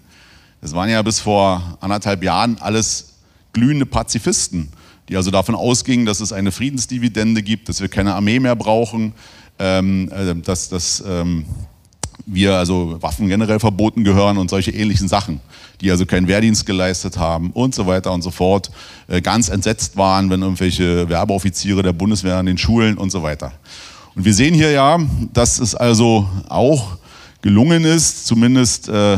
[0.61, 3.13] das waren ja bis vor anderthalb Jahren alles
[3.51, 4.69] glühende Pazifisten,
[5.09, 9.13] die also davon ausgingen, dass es eine Friedensdividende gibt, dass wir keine Armee mehr brauchen,
[9.57, 11.45] ähm, äh, dass, dass ähm,
[12.25, 15.41] wir also Waffen generell verboten gehören und solche ähnlichen Sachen,
[15.81, 18.71] die also keinen Wehrdienst geleistet haben und so weiter und so fort,
[19.07, 23.53] äh, ganz entsetzt waren, wenn irgendwelche Werbeoffiziere der Bundeswehr an den Schulen und so weiter.
[24.15, 24.99] Und wir sehen hier ja,
[25.33, 26.97] dass es also auch
[27.41, 29.17] gelungen ist, zumindest äh,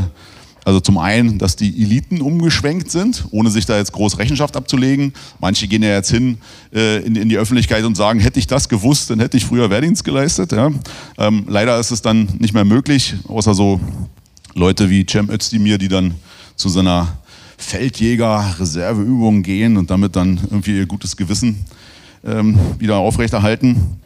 [0.65, 5.13] also zum einen, dass die Eliten umgeschwenkt sind, ohne sich da jetzt groß Rechenschaft abzulegen.
[5.41, 6.37] Manche gehen ja jetzt hin
[6.73, 9.69] äh, in, in, die Öffentlichkeit und sagen, hätte ich das gewusst, dann hätte ich früher
[9.69, 10.53] Wehrdienst geleistet.
[10.53, 10.71] Ja.
[11.17, 13.81] Ähm, leider ist es dann nicht mehr möglich, außer so
[14.53, 16.13] Leute wie Cem Özdemir, die dann
[16.55, 17.17] zu seiner
[17.57, 21.65] Feldjäger-Reserveübung gehen und damit dann irgendwie ihr gutes Gewissen
[22.23, 23.97] ähm, wieder aufrechterhalten.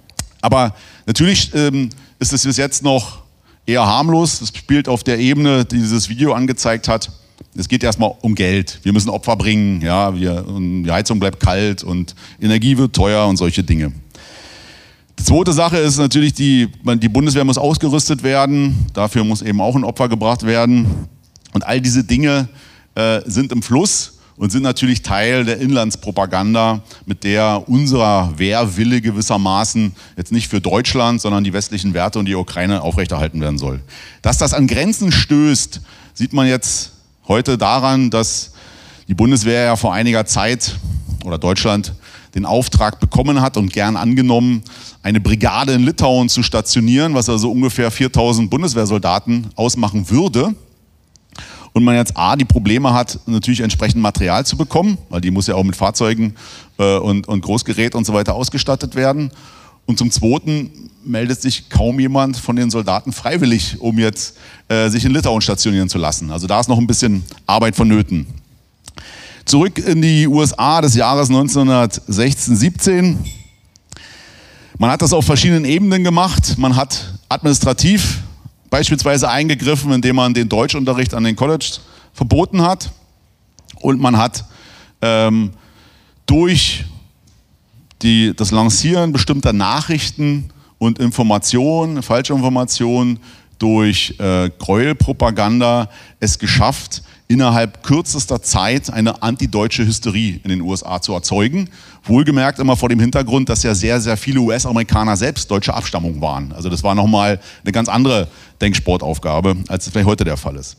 [0.42, 3.24] Aber natürlich ähm, ist es bis jetzt noch
[3.66, 4.42] eher harmlos.
[4.42, 7.12] Es spielt auf der Ebene, die dieses Video angezeigt hat.
[7.56, 8.80] Es geht erstmal um Geld.
[8.84, 13.38] Wir müssen Opfer bringen, ja, wir, die Heizung bleibt kalt und Energie wird teuer und
[13.38, 13.92] solche Dinge.
[15.20, 18.86] Die zweite Sache ist natürlich, die, die Bundeswehr muss ausgerüstet werden.
[18.94, 21.08] Dafür muss eben auch ein Opfer gebracht werden.
[21.54, 22.48] Und all diese Dinge
[22.94, 29.94] äh, sind im Fluss und sind natürlich Teil der Inlandspropaganda, mit der unser Wehrwille gewissermaßen
[30.16, 33.82] jetzt nicht für Deutschland, sondern die westlichen Werte und die Ukraine aufrechterhalten werden soll.
[34.22, 35.82] Dass das an Grenzen stößt,
[36.14, 36.92] sieht man jetzt
[37.28, 38.52] heute daran, dass
[39.08, 40.78] die Bundeswehr ja vor einiger Zeit
[41.26, 41.94] oder Deutschland
[42.36, 44.62] den Auftrag bekommen hat und gern angenommen,
[45.02, 50.54] eine Brigade in Litauen zu stationieren, was also ungefähr 4000 Bundeswehrsoldaten ausmachen würde
[51.74, 55.48] und man jetzt A, die Probleme hat, natürlich entsprechend Material zu bekommen, weil die muss
[55.48, 56.36] ja auch mit Fahrzeugen
[56.78, 59.32] äh, und, und Großgerät und so weiter ausgestattet werden.
[59.86, 65.06] Und zum Zweiten meldet sich kaum jemand von den Soldaten freiwillig, um jetzt äh, sich
[65.06, 66.30] in Litauen stationieren zu lassen.
[66.30, 68.28] Also da ist noch ein bisschen Arbeit vonnöten.
[69.46, 73.18] Zurück in die USA des Jahres 1916, 17.
[74.78, 76.58] Man hat das auf verschiedenen Ebenen gemacht.
[76.58, 78.20] Man hat administrativ
[78.70, 81.80] beispielsweise eingegriffen, indem man den Deutschunterricht an den College
[82.14, 82.92] verboten hat.
[83.80, 84.46] Und man hat
[85.02, 85.52] ähm,
[86.26, 86.86] durch
[88.02, 93.20] die, das Lancieren bestimmter Nachrichten und Informationen, falsche Informationen,
[93.60, 101.14] durch äh, Gräuelpropaganda es geschafft, innerhalb kürzester Zeit eine antideutsche Hysterie in den USA zu
[101.14, 101.70] erzeugen.
[102.04, 106.54] Wohlgemerkt immer vor dem Hintergrund, dass ja sehr, sehr viele US-Amerikaner selbst deutsche Abstammung waren.
[106.54, 108.30] Also das war nochmal eine ganz andere
[108.62, 110.78] Denksportaufgabe, als es vielleicht heute der Fall ist.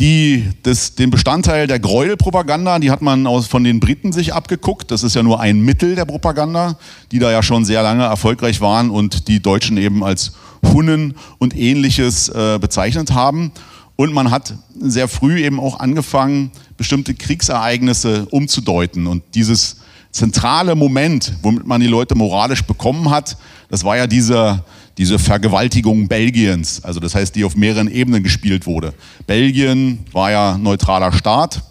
[0.00, 4.90] Die, das, den Bestandteil der Gräuelpropaganda, die hat man aus, von den Briten sich abgeguckt.
[4.90, 6.76] Das ist ja nur ein Mittel der Propaganda,
[7.12, 10.32] die da ja schon sehr lange erfolgreich waren und die Deutschen eben als
[10.72, 13.52] Hunnen und ähnliches äh, bezeichnet haben.
[13.96, 19.06] Und man hat sehr früh eben auch angefangen, bestimmte Kriegsereignisse umzudeuten.
[19.06, 19.76] Und dieses
[20.10, 23.36] zentrale Moment, womit man die Leute moralisch bekommen hat,
[23.68, 24.64] das war ja diese,
[24.98, 26.82] diese Vergewaltigung Belgiens.
[26.84, 28.94] Also das heißt, die auf mehreren Ebenen gespielt wurde.
[29.26, 31.62] Belgien war ja neutraler Staat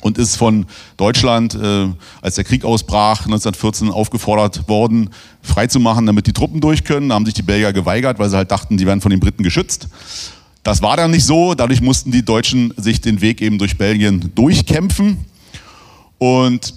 [0.00, 1.88] und ist von Deutschland, äh,
[2.22, 5.10] als der Krieg ausbrach, 1914 aufgefordert worden,
[5.42, 7.10] freizumachen, damit die Truppen durch können.
[7.10, 9.42] Da haben sich die Belgier geweigert, weil sie halt dachten, die werden von den Briten
[9.42, 9.88] geschützt.
[10.62, 11.54] Das war dann nicht so.
[11.54, 15.24] Dadurch mussten die Deutschen sich den Weg eben durch Belgien durchkämpfen.
[16.18, 16.74] Und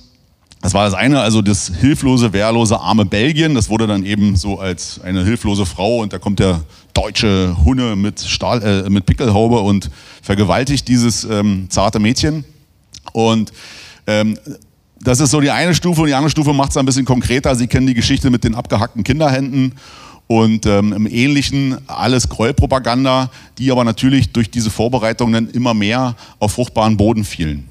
[0.62, 3.54] das war das eine, also das hilflose, wehrlose, arme Belgien.
[3.54, 6.62] Das wurde dann eben so als eine hilflose Frau und da kommt der
[6.94, 9.90] deutsche Hunne mit, Stahl, äh, mit Pickelhaube und
[10.22, 12.46] vergewaltigt dieses ähm, zarte Mädchen.
[13.12, 13.52] Und
[14.08, 14.40] ähm,
[15.02, 17.56] das ist so die eine Stufe und die andere Stufe macht es ein bisschen konkreter.
[17.56, 19.74] Sie kennen die Geschichte mit den abgehackten Kinderhänden
[20.34, 26.54] und ähm, im Ähnlichen alles Gräuelpropaganda, die aber natürlich durch diese Vorbereitungen immer mehr auf
[26.54, 27.70] fruchtbaren Boden fielen.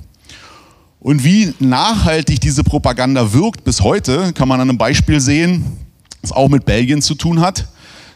[1.01, 5.64] Und wie nachhaltig diese Propaganda wirkt bis heute, kann man an einem Beispiel sehen,
[6.20, 7.66] das auch mit Belgien zu tun hat,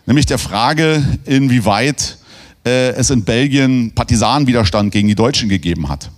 [0.06, 2.16] nämlich der Frage, inwieweit
[2.64, 6.08] äh, es in Belgien Partisanenwiderstand gegen die Deutschen gegeben hat.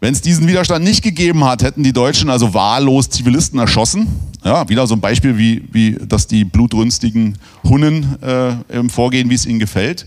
[0.00, 4.08] Wenn es diesen Widerstand nicht gegeben hat, hätten die Deutschen also wahllos Zivilisten erschossen.
[4.42, 9.44] Ja, wieder so ein Beispiel, wie, wie dass die blutrünstigen Hunnen äh, vorgehen, wie es
[9.44, 10.06] ihnen gefällt.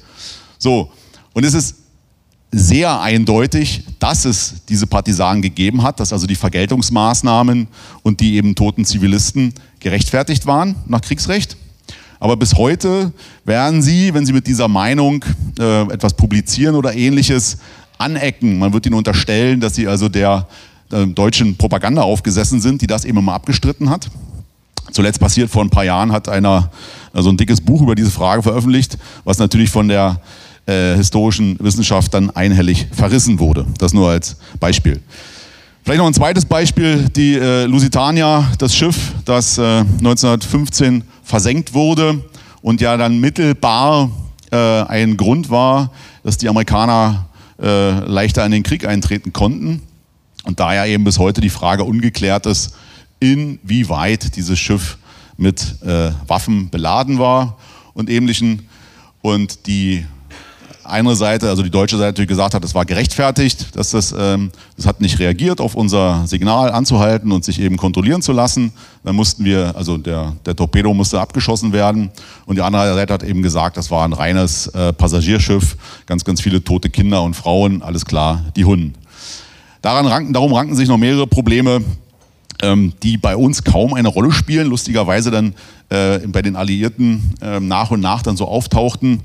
[0.58, 0.92] So,
[1.34, 1.76] und es ist
[2.52, 7.68] sehr eindeutig, dass es diese Partisanen gegeben hat, dass also die Vergeltungsmaßnahmen
[8.02, 11.58] und die eben toten Zivilisten gerechtfertigt waren nach Kriegsrecht.
[12.20, 13.12] Aber bis heute
[13.44, 15.26] werden sie, wenn sie mit dieser Meinung
[15.60, 17.58] äh, etwas publizieren oder ähnliches,
[17.98, 18.60] anecken.
[18.60, 20.48] Man wird ihnen unterstellen, dass sie also der
[20.92, 24.10] äh, deutschen Propaganda aufgesessen sind, die das eben immer abgestritten hat.
[24.92, 26.70] Zuletzt passiert vor ein paar Jahren hat einer
[27.14, 30.20] also ein dickes Buch über diese Frage veröffentlicht, was natürlich von der
[30.66, 33.66] äh, historischen Wissenschaft dann einhellig verrissen wurde.
[33.78, 35.02] Das nur als Beispiel.
[35.84, 42.24] Vielleicht noch ein zweites Beispiel, die äh, Lusitania, das Schiff, das äh, 1915 versenkt wurde
[42.62, 44.10] und ja dann mittelbar
[44.52, 45.92] äh, ein Grund war,
[46.24, 47.26] dass die Amerikaner
[47.64, 49.82] äh, leichter in den Krieg eintreten konnten.
[50.44, 52.76] Und daher eben bis heute die Frage ungeklärt ist,
[53.20, 54.98] inwieweit dieses Schiff
[55.38, 57.58] mit äh, Waffen beladen war
[57.94, 58.68] und ähnlichen.
[59.22, 60.06] Und die
[60.86, 64.86] eine Seite, also die deutsche Seite, gesagt hat, es war gerechtfertigt, dass das, ähm, das
[64.86, 68.72] hat nicht reagiert auf unser Signal anzuhalten und sich eben kontrollieren zu lassen.
[69.04, 72.12] Dann mussten wir, also der, der Torpedo musste abgeschossen werden
[72.46, 76.42] und die andere Seite hat eben gesagt, das war ein reines äh, Passagierschiff, ganz, ganz
[76.42, 78.94] viele tote Kinder und Frauen, alles klar, die Hunden.
[79.82, 81.82] Daran ranken, darum ranken sich noch mehrere Probleme,
[82.62, 85.54] ähm, die bei uns kaum eine Rolle spielen, lustigerweise dann
[85.90, 89.22] äh, bei den Alliierten äh, nach und nach dann so auftauchten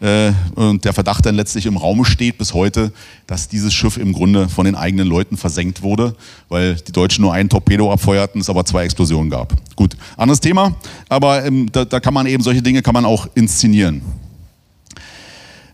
[0.00, 2.92] äh, und der Verdacht dann letztlich im Raum steht bis heute,
[3.26, 6.16] dass dieses Schiff im Grunde von den eigenen Leuten versenkt wurde,
[6.48, 9.54] weil die Deutschen nur einen Torpedo abfeuerten, es aber zwei Explosionen gab.
[9.76, 10.74] Gut, anderes Thema,
[11.08, 14.00] aber ähm, da, da, kann man eben solche Dinge kann man auch inszenieren.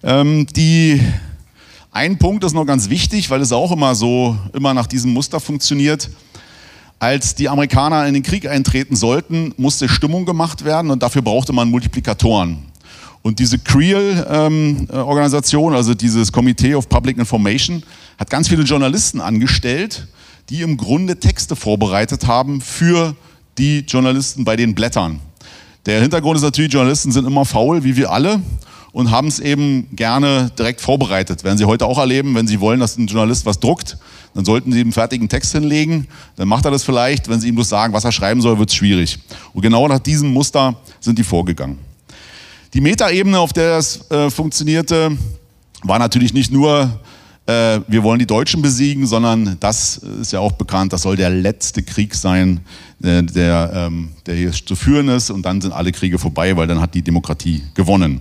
[0.02, 1.00] Ähm, die
[1.92, 5.40] ein Punkt ist noch ganz wichtig, weil es auch immer so, immer nach diesem Muster
[5.40, 6.10] funktioniert.
[6.98, 11.52] Als die Amerikaner in den Krieg eintreten sollten, musste Stimmung gemacht werden und dafür brauchte
[11.52, 12.58] man Multiplikatoren.
[13.26, 17.82] Und diese CREAL-Organisation, ähm, also dieses Committee of Public Information,
[18.18, 20.06] hat ganz viele Journalisten angestellt,
[20.48, 23.16] die im Grunde Texte vorbereitet haben für
[23.58, 25.18] die Journalisten bei den Blättern.
[25.86, 28.40] Der Hintergrund ist natürlich, Journalisten sind immer faul, wie wir alle,
[28.92, 31.42] und haben es eben gerne direkt vorbereitet.
[31.42, 33.98] Werden Sie heute auch erleben, wenn Sie wollen, dass ein Journalist was druckt,
[34.34, 36.06] dann sollten Sie ihm einen fertigen Text hinlegen.
[36.36, 37.28] Dann macht er das vielleicht.
[37.28, 39.18] Wenn Sie ihm bloß sagen, was er schreiben soll, wird es schwierig.
[39.52, 41.95] Und genau nach diesem Muster sind die vorgegangen.
[42.76, 45.16] Die Metaebene, auf der das äh, funktionierte,
[45.82, 47.00] war natürlich nicht nur,
[47.46, 51.30] äh, wir wollen die Deutschen besiegen, sondern das ist ja auch bekannt, das soll der
[51.30, 52.60] letzte Krieg sein,
[53.02, 55.30] äh, der, ähm, der hier zu führen ist.
[55.30, 58.20] Und dann sind alle Kriege vorbei, weil dann hat die Demokratie gewonnen.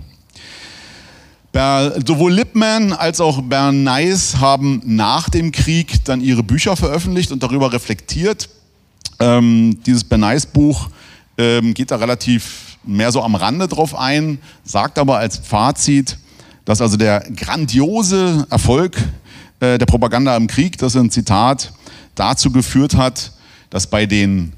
[1.52, 7.74] Sowohl Lippmann als auch Bernays haben nach dem Krieg dann ihre Bücher veröffentlicht und darüber
[7.74, 8.48] reflektiert.
[9.20, 10.88] Ähm, dieses Bernays Buch
[11.36, 16.18] ähm, geht da relativ mehr so am Rande drauf ein, sagt aber als Fazit,
[16.64, 18.96] dass also der grandiose Erfolg
[19.60, 21.72] äh, der Propaganda im Krieg, das ist ein Zitat,
[22.14, 23.32] dazu geführt hat,
[23.70, 24.52] dass bei den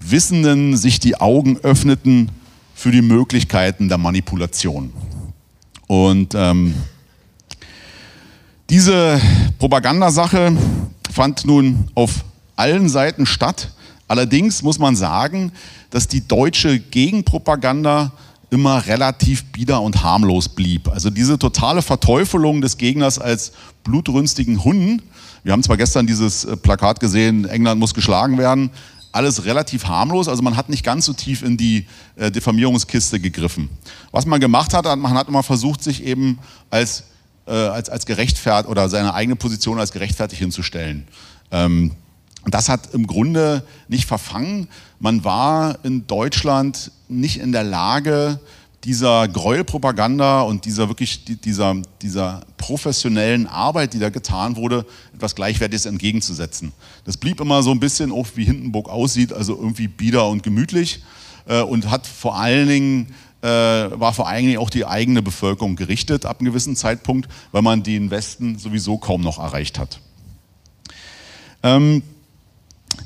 [0.00, 2.30] Wissenden sich die Augen öffneten
[2.74, 4.92] für die Möglichkeiten der Manipulation.
[5.86, 6.74] Und ähm,
[8.70, 9.20] diese
[9.58, 10.56] Propagandasache
[11.10, 13.72] fand nun auf allen Seiten statt.
[14.06, 15.52] Allerdings muss man sagen,
[15.90, 18.12] dass die deutsche Gegenpropaganda
[18.50, 20.88] immer relativ bieder und harmlos blieb.
[20.88, 23.52] Also diese totale Verteufelung des Gegners als
[23.84, 25.02] blutrünstigen Hunden.
[25.44, 28.70] Wir haben zwar gestern dieses äh, Plakat gesehen, England muss geschlagen werden,
[29.12, 30.28] alles relativ harmlos.
[30.28, 33.68] Also man hat nicht ganz so tief in die äh, Diffamierungskiste gegriffen.
[34.12, 36.38] Was man gemacht hat, man hat immer versucht, sich eben
[36.70, 37.04] als,
[37.46, 41.06] äh, als, als gerechtfertigt oder seine eigene Position als gerechtfertigt hinzustellen.
[41.50, 41.92] Ähm,
[42.46, 44.68] das hat im Grunde nicht verfangen.
[45.00, 48.40] Man war in Deutschland nicht in der Lage,
[48.84, 55.84] dieser Gräuelpropaganda und dieser wirklich dieser, dieser professionellen Arbeit, die da getan wurde, etwas Gleichwertiges
[55.84, 56.72] entgegenzusetzen.
[57.04, 61.02] Das blieb immer so ein bisschen auch wie Hindenburg aussieht, also irgendwie bieder und gemütlich
[61.46, 65.76] äh, und hat vor allen Dingen äh, war vor allen Dingen auch die eigene Bevölkerung
[65.76, 70.00] gerichtet ab einem gewissen Zeitpunkt, weil man den Westen sowieso kaum noch erreicht hat.
[71.62, 72.02] Ähm,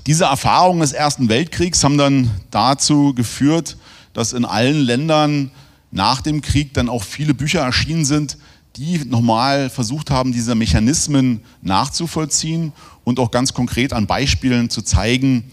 [0.07, 3.77] diese Erfahrungen des Ersten Weltkriegs haben dann dazu geführt,
[4.13, 5.51] dass in allen Ländern
[5.91, 8.37] nach dem Krieg dann auch viele Bücher erschienen sind,
[8.77, 12.73] die nochmal versucht haben, diese Mechanismen nachzuvollziehen
[13.05, 15.45] und auch ganz konkret an Beispielen zu zeigen,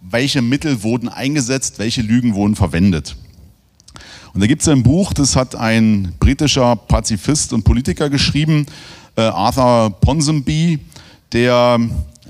[0.00, 3.16] welche Mittel wurden eingesetzt, welche Lügen wurden verwendet.
[4.32, 8.66] Und da gibt es ein Buch, das hat ein britischer Pazifist und Politiker geschrieben,
[9.16, 10.78] äh, Arthur Ponsonby,
[11.32, 11.80] der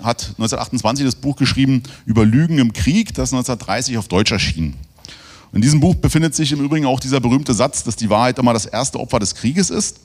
[0.02, 4.74] hat 1928 das Buch geschrieben über Lügen im Krieg, das 1930 auf Deutsch erschien.
[5.52, 8.52] In diesem Buch befindet sich im Übrigen auch dieser berühmte Satz, dass die Wahrheit immer
[8.52, 10.00] das erste Opfer des Krieges ist.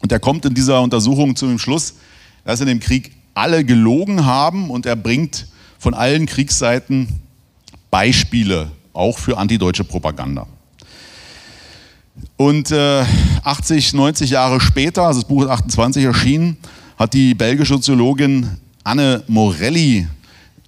[0.00, 1.94] Und er kommt in dieser Untersuchung zu dem Schluss,
[2.44, 5.46] dass in dem Krieg alle gelogen haben und er bringt
[5.78, 7.20] von allen Kriegsseiten
[7.90, 10.46] Beispiele, auch für antideutsche Propaganda.
[12.36, 13.04] Und äh,
[13.44, 16.56] 80, 90 Jahre später, also das Buch ist 28 erschienen,
[16.98, 20.06] hat die belgische Soziologin Anne Morelli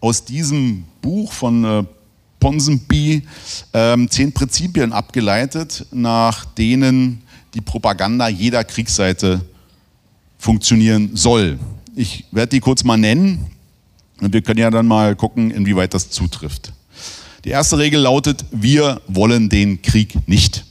[0.01, 1.85] aus diesem Buch von äh,
[2.41, 3.23] Ponsonby
[3.73, 7.23] ähm, zehn Prinzipien abgeleitet, nach denen
[7.55, 9.41] die Propaganda jeder Kriegsseite
[10.37, 11.61] funktionieren soll.
[11.95, 13.47] Ich werde die kurz mal nennen
[14.21, 16.73] und wir können ja dann mal gucken, inwieweit das zutrifft.
[17.45, 20.65] Die erste Regel lautet, wir wollen den Krieg nicht.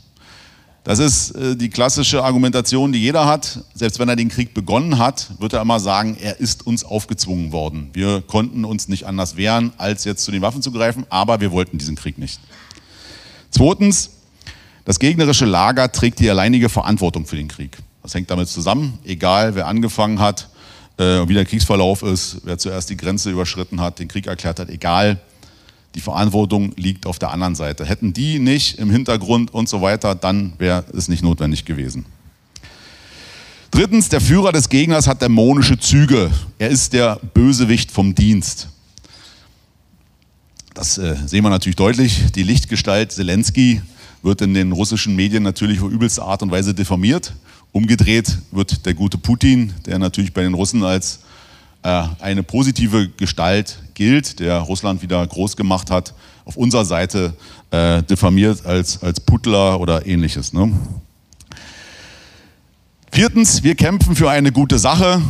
[0.87, 3.59] Das ist äh, die klassische Argumentation, die jeder hat.
[3.73, 7.51] Selbst wenn er den Krieg begonnen hat, wird er immer sagen, er ist uns aufgezwungen
[7.51, 7.89] worden.
[7.91, 11.51] Wir konnten uns nicht anders wehren, als jetzt zu den Waffen zu greifen, aber wir
[11.51, 12.39] wollten diesen Krieg nicht.
[13.49, 14.11] Zweitens,
[14.85, 17.77] das gegnerische Lager trägt die alleinige Verantwortung für den Krieg.
[18.01, 20.47] Das hängt damit zusammen, egal wer angefangen hat,
[20.95, 24.69] äh, wie der Kriegsverlauf ist, wer zuerst die Grenze überschritten hat, den Krieg erklärt hat,
[24.69, 25.19] egal.
[25.95, 27.85] Die Verantwortung liegt auf der anderen Seite.
[27.85, 32.05] Hätten die nicht im Hintergrund und so weiter, dann wäre es nicht notwendig gewesen.
[33.71, 36.31] Drittens, der Führer des Gegners hat dämonische Züge.
[36.57, 38.69] Er ist der Bösewicht vom Dienst.
[40.73, 42.31] Das äh, sehen wir natürlich deutlich.
[42.33, 43.81] Die Lichtgestalt Zelensky
[44.21, 47.33] wird in den russischen Medien natürlich auf übelste Art und Weise diffamiert.
[47.71, 51.19] Umgedreht wird der gute Putin, der natürlich bei den Russen als
[51.81, 56.13] eine positive Gestalt gilt, der Russland wieder groß gemacht hat,
[56.45, 57.33] auf unserer Seite
[57.71, 60.53] äh, diffamiert als, als Putler oder ähnliches.
[60.53, 60.71] Ne?
[63.11, 65.21] Viertens, wir kämpfen für eine gute Sache.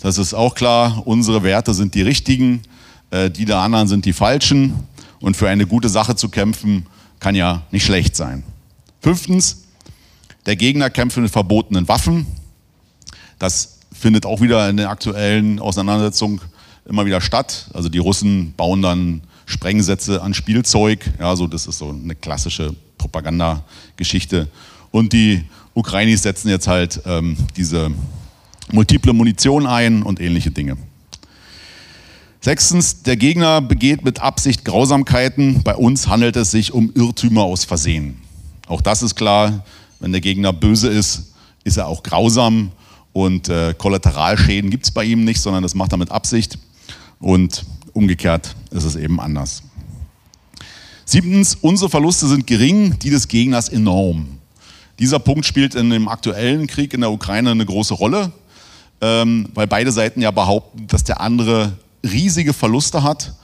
[0.00, 2.62] Das ist auch klar, unsere Werte sind die richtigen,
[3.10, 4.74] äh, die der anderen sind die falschen.
[5.20, 6.86] Und für eine gute Sache zu kämpfen,
[7.18, 8.44] kann ja nicht schlecht sein.
[9.00, 9.64] Fünftens,
[10.46, 12.26] der Gegner kämpft mit verbotenen Waffen.
[13.38, 13.73] Das
[14.04, 16.42] findet auch wieder in der aktuellen Auseinandersetzung
[16.86, 17.70] immer wieder statt.
[17.72, 21.10] Also die Russen bauen dann Sprengsätze an Spielzeug.
[21.18, 24.48] Ja, so das ist so eine klassische Propagandageschichte.
[24.90, 27.92] Und die Ukrainis setzen jetzt halt ähm, diese
[28.72, 30.76] multiple Munition ein und ähnliche Dinge.
[32.42, 35.62] Sechstens, der Gegner begeht mit Absicht Grausamkeiten.
[35.62, 38.18] Bei uns handelt es sich um Irrtümer aus Versehen.
[38.66, 39.64] Auch das ist klar.
[39.98, 41.32] Wenn der Gegner böse ist,
[41.64, 42.70] ist er auch grausam
[43.14, 46.58] und äh, Kollateralschäden gibt es bei ihm nicht, sondern das macht er mit Absicht
[47.20, 49.62] und umgekehrt ist es eben anders.
[51.06, 54.26] Siebtens, unsere Verluste sind gering, die des Gegners enorm.
[54.98, 58.32] Dieser Punkt spielt in dem aktuellen Krieg in der Ukraine eine große Rolle,
[59.00, 63.34] ähm, weil beide Seiten ja behaupten, dass der andere riesige Verluste hat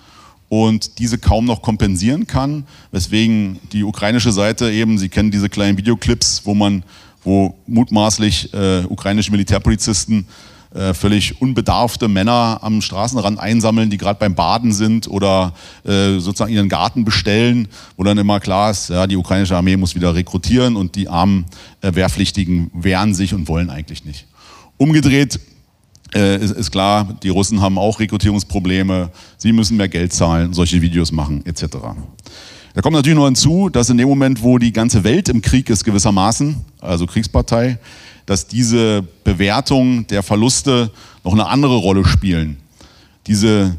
[0.48, 5.78] und diese kaum noch kompensieren kann, weswegen die ukrainische Seite eben, Sie kennen diese kleinen
[5.78, 6.82] Videoclips, wo man,
[7.22, 10.26] wo mutmaßlich äh, ukrainische Militärpolizisten
[10.72, 15.52] äh, völlig unbedarfte Männer am Straßenrand einsammeln, die gerade beim Baden sind oder
[15.84, 17.66] äh, sozusagen ihren Garten bestellen,
[17.96, 21.46] wo dann immer klar ist, ja, die ukrainische Armee muss wieder rekrutieren und die armen
[21.80, 24.28] äh, Wehrpflichtigen wehren sich und wollen eigentlich nicht.
[24.76, 25.40] Umgedreht
[26.14, 30.80] äh, ist, ist, klar, die Russen haben auch Rekrutierungsprobleme, sie müssen mehr Geld zahlen, solche
[30.80, 31.64] Videos machen etc.
[32.74, 35.68] Da kommt natürlich noch hinzu, dass in dem Moment, wo die ganze Welt im Krieg
[35.70, 37.78] ist gewissermaßen, also Kriegspartei,
[38.26, 40.92] dass diese Bewertung der Verluste
[41.24, 42.58] noch eine andere Rolle spielen.
[43.26, 43.76] Diese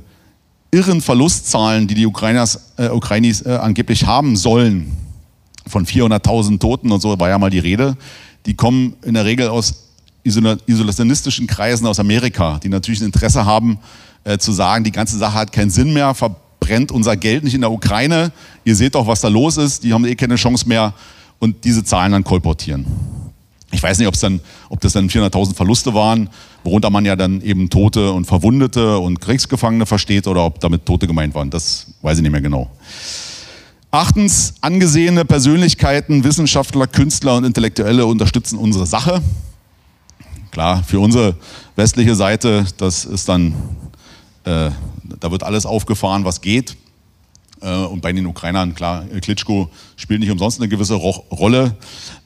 [0.71, 4.91] irren Verlustzahlen, die die Ukrainers, äh, Ukrainis äh, angeblich haben sollen,
[5.67, 7.95] von 400.000 Toten und so war ja mal die Rede,
[8.45, 9.87] die kommen in der Regel aus
[10.23, 13.79] isolationistischen Kreisen aus Amerika, die natürlich ein Interesse haben,
[14.23, 16.13] äh, zu sagen, die ganze Sache hat keinen Sinn mehr,
[16.71, 18.31] verbrennt unser Geld nicht in der Ukraine,
[18.63, 20.93] ihr seht doch, was da los ist, die haben eh keine Chance mehr
[21.39, 22.85] und diese Zahlen dann kolportieren.
[23.73, 26.29] Ich weiß nicht, dann, ob das dann 400.000 Verluste waren,
[26.63, 31.07] worunter man ja dann eben Tote und Verwundete und Kriegsgefangene versteht oder ob damit Tote
[31.07, 31.49] gemeint waren.
[31.49, 32.69] Das weiß ich nicht mehr genau.
[33.91, 39.21] Achtens, angesehene Persönlichkeiten, Wissenschaftler, Künstler und Intellektuelle unterstützen unsere Sache.
[40.51, 41.35] Klar, für unsere
[41.75, 43.55] westliche Seite, das ist dann,
[44.43, 46.75] da wird alles aufgefahren, was geht.
[47.61, 51.75] Äh, und bei den Ukrainern, klar, Klitschko spielt nicht umsonst eine gewisse Ro Rolle,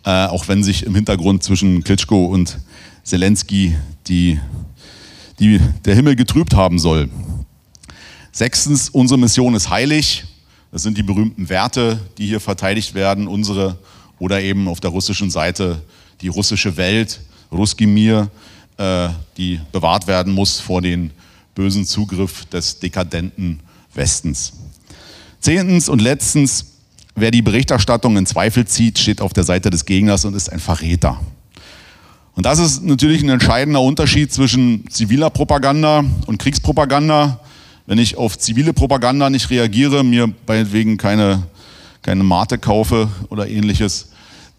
[0.04, 2.60] äh, auch wenn sich im Hintergrund zwischen Klitschko und
[3.04, 3.76] Zelensky
[4.08, 4.40] die,
[5.40, 7.10] die, der Himmel getrübt haben soll.
[8.32, 10.26] Sechstens, unsere Mission ist heilig.
[10.72, 13.78] Das sind die berühmten Werte, die hier verteidigt werden, unsere
[14.20, 15.82] oder eben auf der russischen Seite
[16.22, 18.30] die russische Welt, Ruskimir,
[18.78, 21.12] äh, die bewahrt werden muss vor den
[21.56, 23.62] bösen Zugriff des dekadenten
[23.94, 24.54] Westens.
[25.40, 26.74] Zehntens und letztens,
[27.16, 30.60] wer die Berichterstattung in Zweifel zieht, steht auf der Seite des Gegners und ist ein
[30.60, 31.20] Verräter.
[32.34, 37.40] Und das ist natürlich ein entscheidender Unterschied zwischen ziviler Propaganda und Kriegspropaganda.
[37.86, 41.44] Wenn ich auf zivile Propaganda nicht reagiere, mir meinetwegen keine,
[42.02, 44.10] keine Mate kaufe oder ähnliches,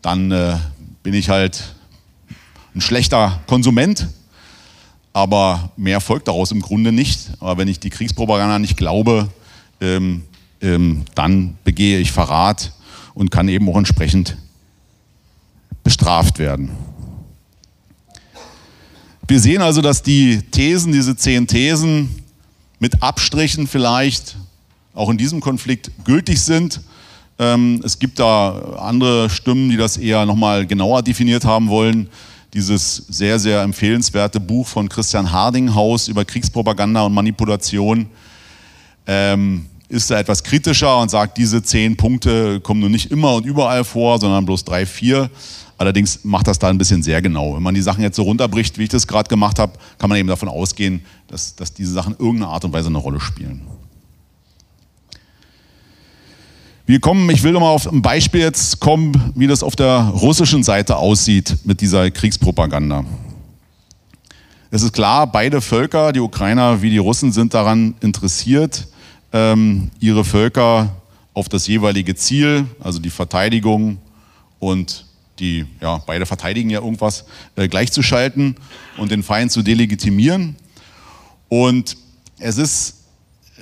[0.00, 0.56] dann äh,
[1.02, 1.74] bin ich halt
[2.74, 4.06] ein schlechter Konsument,
[5.16, 7.30] aber mehr folgt daraus im Grunde nicht.
[7.40, 9.30] Aber wenn ich die Kriegspropaganda nicht glaube,
[9.80, 10.24] ähm,
[10.60, 12.74] ähm, dann begehe ich Verrat
[13.14, 14.36] und kann eben auch entsprechend
[15.82, 16.68] bestraft werden.
[19.26, 22.22] Wir sehen also, dass die Thesen, diese zehn Thesen
[22.78, 24.36] mit Abstrichen vielleicht
[24.92, 26.82] auch in diesem Konflikt gültig sind.
[27.38, 32.10] Ähm, es gibt da andere Stimmen, die das eher nochmal genauer definiert haben wollen.
[32.56, 38.06] Dieses sehr, sehr empfehlenswerte Buch von Christian Hardinghaus über Kriegspropaganda und Manipulation
[39.06, 43.44] ähm, ist da etwas kritischer und sagt, diese zehn Punkte kommen nun nicht immer und
[43.44, 45.28] überall vor, sondern bloß drei, vier.
[45.76, 47.56] Allerdings macht das da ein bisschen sehr genau.
[47.56, 50.18] Wenn man die Sachen jetzt so runterbricht, wie ich das gerade gemacht habe, kann man
[50.18, 53.60] eben davon ausgehen, dass, dass diese Sachen irgendeine Art und Weise eine Rolle spielen.
[56.88, 60.62] Wir kommen, ich will nochmal auf ein Beispiel jetzt kommen, wie das auf der russischen
[60.62, 63.04] Seite aussieht mit dieser Kriegspropaganda.
[64.70, 68.86] Es ist klar, beide Völker, die Ukrainer wie die Russen, sind daran interessiert,
[69.32, 70.94] ähm, ihre Völker
[71.34, 73.98] auf das jeweilige Ziel, also die Verteidigung
[74.60, 75.06] und
[75.40, 77.24] die, ja, beide verteidigen ja irgendwas,
[77.56, 78.54] äh, gleichzuschalten
[78.96, 80.54] und den Feind zu delegitimieren.
[81.48, 81.96] Und
[82.38, 82.94] es ist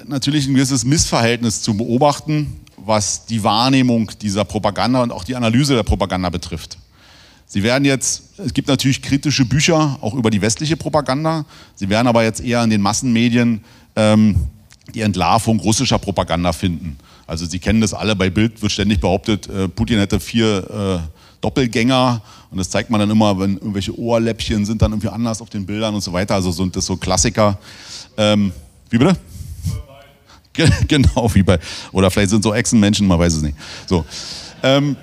[0.06, 5.74] natürlich ein gewisses Missverhältnis zu beobachten was die Wahrnehmung dieser Propaganda und auch die Analyse
[5.74, 6.78] der Propaganda betrifft.
[7.46, 11.44] Sie werden jetzt, es gibt natürlich kritische Bücher auch über die westliche Propaganda.
[11.74, 13.62] Sie werden aber jetzt eher in den Massenmedien
[13.96, 14.36] ähm,
[14.94, 16.96] die Entlarvung russischer Propaganda finden.
[17.26, 21.08] Also Sie kennen das alle, bei Bild wird ständig behauptet, äh, Putin hätte vier äh,
[21.40, 25.50] Doppelgänger und das zeigt man dann immer, wenn irgendwelche Ohrläppchen sind dann irgendwie anders auf
[25.50, 26.34] den Bildern und so weiter.
[26.34, 27.58] Also sind das so Klassiker.
[28.16, 28.52] Ähm,
[28.90, 29.16] wie bitte?
[30.88, 31.58] genau wie bei,
[31.92, 33.56] oder vielleicht sind so Echsenmenschen, man weiß es nicht.
[33.86, 34.04] So.
[34.62, 34.96] Ähm,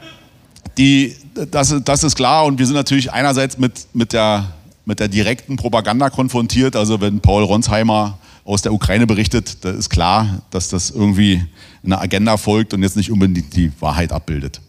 [0.78, 1.16] die,
[1.52, 4.54] das, das ist klar und wir sind natürlich einerseits mit, mit, der,
[4.86, 6.76] mit der direkten Propaganda konfrontiert.
[6.76, 11.46] Also wenn Paul Ronsheimer aus der Ukraine berichtet, da ist klar, dass das irgendwie
[11.84, 14.62] einer Agenda folgt und jetzt nicht unbedingt die Wahrheit abbildet.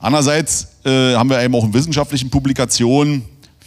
[0.00, 3.22] Andererseits äh, haben wir eben auch in wissenschaftlichen Publikationen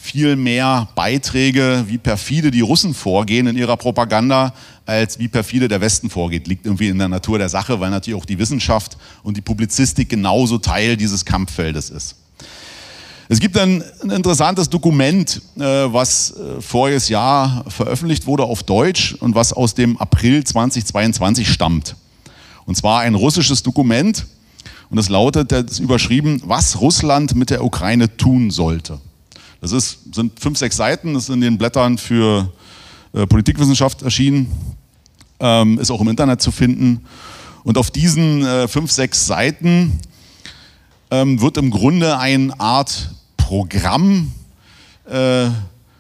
[0.08, 4.54] viel mehr Beiträge, wie perfide die Russen vorgehen in ihrer Propaganda,
[4.86, 6.48] als wie perfide der Westen vorgeht.
[6.48, 10.08] Liegt irgendwie in der Natur der Sache, weil natürlich auch die Wissenschaft und die Publizistik
[10.08, 12.16] genauso Teil dieses Kampffeldes ist.
[13.28, 19.14] Es gibt ein, ein interessantes Dokument, äh, was äh, voriges Jahr veröffentlicht wurde auf Deutsch
[19.20, 21.98] und was aus dem April 2022 stammt.
[22.66, 24.26] Und zwar ein russisches Dokument
[24.90, 29.00] und es lautet, das ist überschrieben, was Russland mit der Ukraine tun sollte.
[29.62, 32.52] Das ist, sind fünf, sechs Seiten, das ist in den Blättern für
[33.14, 34.52] äh, Politikwissenschaft erschienen,
[35.40, 37.06] ähm, ist auch im Internet zu finden.
[37.64, 40.00] Und auf diesen äh, fünf, sechs Seiten
[41.10, 44.32] ähm, wird im Grunde eine Art Programm
[45.06, 45.48] äh,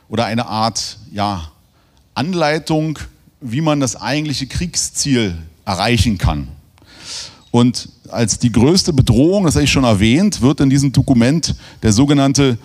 [0.10, 1.52] oder eine Art ja,
[2.14, 3.00] Anleitung,
[3.42, 5.36] wie man das eigentliche Kriegsziel
[5.66, 6.48] erreichen kann.
[7.52, 11.92] Und als die größte Bedrohung, das habe ich schon erwähnt, wird in diesem Dokument der
[11.92, 12.58] sogenannte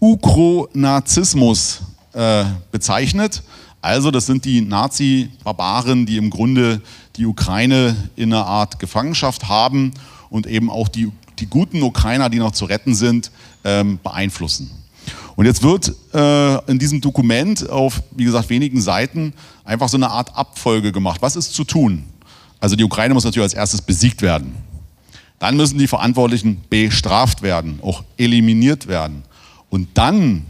[0.00, 1.80] Ukronazismus
[2.12, 3.42] äh, bezeichnet.
[3.80, 6.80] Also das sind die Nazi-Barbaren, die im Grunde
[7.16, 9.92] die Ukraine in einer Art Gefangenschaft haben
[10.30, 13.30] und eben auch die, die guten Ukrainer, die noch zu retten sind,
[13.64, 14.70] ähm, beeinflussen.
[15.36, 19.32] Und jetzt wird äh, in diesem Dokument auf, wie gesagt, wenigen Seiten
[19.64, 21.22] einfach so eine Art Abfolge gemacht.
[21.22, 22.04] Was ist zu tun?
[22.60, 24.54] Also die Ukraine muss natürlich als erstes besiegt werden.
[25.38, 29.22] Dann müssen die Verantwortlichen bestraft werden, auch eliminiert werden.
[29.70, 30.46] Und dann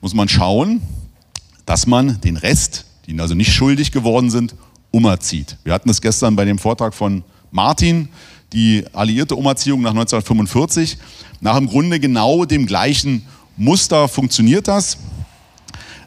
[0.00, 0.82] muss man schauen,
[1.64, 4.54] dass man den Rest, die also nicht schuldig geworden sind,
[4.90, 5.56] umerzieht.
[5.64, 8.08] Wir hatten es gestern bei dem Vortrag von Martin,
[8.52, 10.98] die alliierte Umerziehung nach 1945.
[11.40, 14.98] Nach im Grunde genau dem gleichen Muster funktioniert das.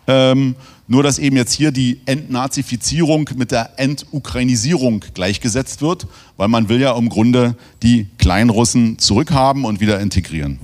[0.08, 0.56] Ähm,
[0.88, 6.82] nur dass eben jetzt hier die Entnazifizierung mit der Entukrainisierung gleichgesetzt wird, weil man will
[6.82, 10.60] ja im Grunde die Kleinrussen zurückhaben und wieder integrieren.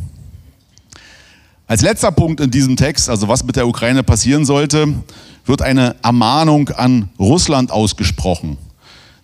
[1.68, 4.94] Als letzter Punkt in diesem Text, also was mit der Ukraine passieren sollte,
[5.46, 8.58] wird eine Ermahnung an Russland ausgesprochen.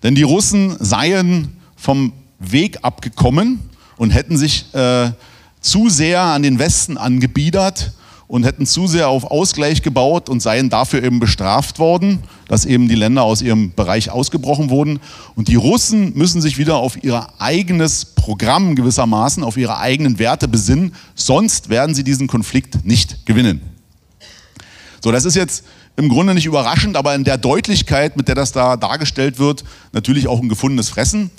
[0.02, 3.60] Denn die Russen seien vom Weg abgekommen
[3.98, 5.12] und hätten sich äh,
[5.60, 7.92] zu sehr an den Westen angebiedert
[8.32, 12.88] und hätten zu sehr auf Ausgleich gebaut und seien dafür eben bestraft worden, dass eben
[12.88, 15.02] die Länder aus ihrem Bereich ausgebrochen wurden.
[15.36, 20.48] Und die Russen müssen sich wieder auf ihr eigenes Programm gewissermaßen, auf ihre eigenen Werte
[20.48, 23.60] besinnen, sonst werden sie diesen Konflikt nicht gewinnen.
[25.04, 25.66] So, das ist jetzt
[25.98, 30.30] im Grunde nicht überraschend, aber in der Deutlichkeit, mit der das da dargestellt wird, natürlich
[30.30, 31.32] auch ein gefundenes Fressen.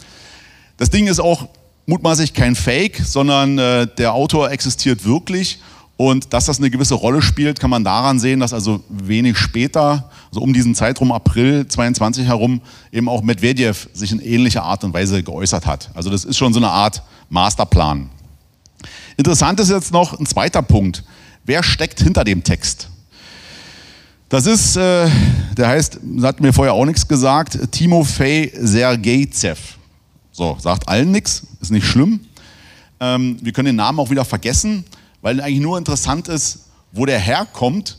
[0.77, 1.49] Das Ding ist auch
[1.87, 5.59] mutmaßlich kein Fake, sondern äh, der Autor existiert wirklich
[6.03, 10.11] und dass das eine gewisse Rolle spielt, kann man daran sehen, dass also wenig später,
[10.31, 14.93] also um diesen Zeitraum April 22 herum, eben auch Medvedev sich in ähnlicher Art und
[14.93, 15.91] Weise geäußert hat.
[15.95, 18.11] Also das ist schon so eine Art Masterplan.
[19.17, 21.05] Interessant ist jetzt noch ein zweiter Punkt.
[21.45, 22.89] Wer steckt hinter dem Text?
[24.29, 25.09] Das ist, äh,
[25.57, 29.79] der heißt, hat mir vorher auch nichts gesagt, Timofei Sergeitsev.
[30.33, 32.19] So, sagt allen nichts, ist nicht schlimm.
[32.99, 34.85] Ähm, wir können den Namen auch wieder vergessen,
[35.23, 37.99] weil eigentlich nur interessant ist, wo der herkommt,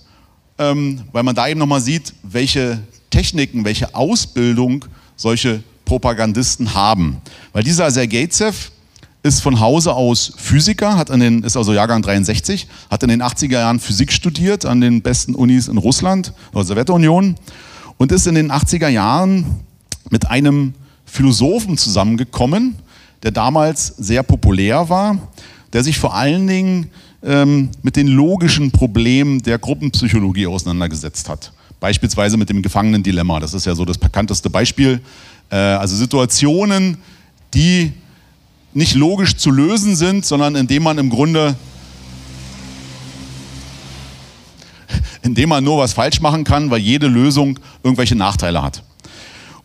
[0.60, 7.22] ähm, weil man da eben nochmal sieht, welche Techniken, welche Ausbildung solche Propagandisten haben.
[7.54, 8.52] Weil dieser Sergejew
[9.24, 13.24] ist von Hause aus Physiker, hat an den, ist also Jahrgang 63, hat in den
[13.24, 17.36] 80er Jahren Physik studiert an den besten Unis in Russland, der Sowjetunion
[17.98, 19.62] und ist in den 80er Jahren
[20.10, 20.74] mit einem
[21.06, 22.76] Philosophen zusammengekommen,
[23.24, 25.18] der damals sehr populär war,
[25.72, 26.90] der sich vor allen Dingen
[27.24, 31.52] ähm, mit den logischen Problemen der Gruppenpsychologie auseinandergesetzt hat.
[31.80, 33.40] Beispielsweise mit dem Gefangenendilemma.
[33.40, 35.02] Das ist ja so das bekannteste Beispiel.
[35.50, 36.98] Äh, also Situationen,
[37.54, 37.94] die
[38.74, 41.56] nicht logisch zu lösen sind, sondern indem man im Grunde,
[45.22, 48.84] indem man nur was falsch machen kann, weil jede Lösung irgendwelche Nachteile hat.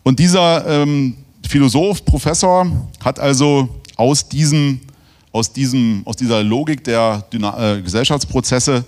[0.03, 1.15] Und dieser ähm,
[1.47, 2.71] Philosoph, Professor
[3.03, 4.79] hat also aus diesem,
[5.31, 8.83] aus diesem, aus dieser Logik der Dyna äh, Gesellschaftsprozesse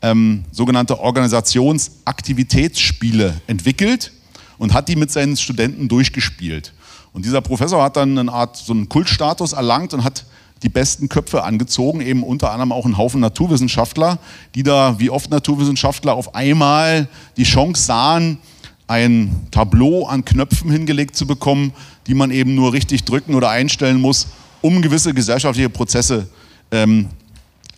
[0.00, 4.12] ähm, sogenannte Organisationsaktivitätsspiele entwickelt
[4.58, 6.72] und hat die mit seinen Studenten durchgespielt.
[7.12, 10.24] Und dieser Professor hat dann eine Art so einen Kultstatus erlangt und hat
[10.62, 14.18] die besten Köpfe angezogen, eben unter anderem auch einen Haufen Naturwissenschaftler,
[14.54, 18.38] die da, wie oft Naturwissenschaftler, auf einmal die Chance sahen,
[18.86, 21.72] ein Tableau an Knöpfen hingelegt zu bekommen,
[22.06, 24.28] die man eben nur richtig drücken oder einstellen muss,
[24.62, 26.26] um gewisse gesellschaftliche Prozesse
[26.70, 27.08] ähm,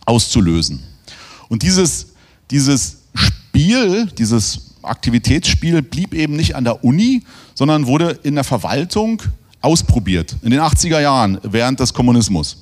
[0.05, 0.81] auszulösen.
[1.49, 2.07] Und dieses,
[2.49, 7.23] dieses Spiel, dieses Aktivitätsspiel blieb eben nicht an der Uni,
[7.53, 9.21] sondern wurde in der Verwaltung
[9.61, 12.57] ausprobiert, in den 80er Jahren, während des Kommunismus.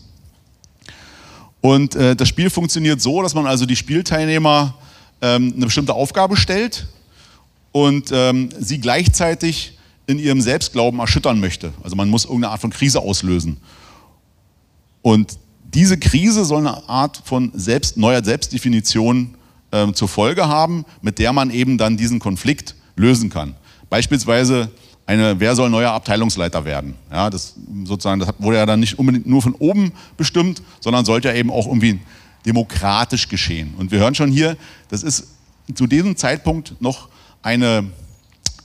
[1.62, 4.76] Und äh, das Spiel funktioniert so, dass man also die Spielteilnehmer
[5.22, 6.88] ähm, eine bestimmte Aufgabe stellt
[7.72, 11.74] und ähm, sie gleichzeitig in ihrem Selbstglauben erschüttern möchte.
[11.84, 13.58] Also man muss irgendeine Art von Krise auslösen.
[15.04, 15.38] Und
[15.76, 19.36] diese Krise soll eine Art von Selbst, neuer Selbstdefinition
[19.70, 23.56] äh, zur Folge haben, mit der man eben dann diesen Konflikt lösen kann.
[23.90, 24.72] Beispielsweise
[25.06, 26.96] eine, wer soll neuer Abteilungsleiter werden?
[27.12, 31.28] Ja, das sozusagen, das wurde ja dann nicht unbedingt nur von oben bestimmt, sondern sollte
[31.28, 32.00] ja eben auch irgendwie
[32.46, 33.74] demokratisch geschehen.
[33.78, 34.58] Und wir hören schon hier,
[34.90, 35.28] das ist
[35.76, 37.10] zu diesem Zeitpunkt noch
[37.42, 37.86] eine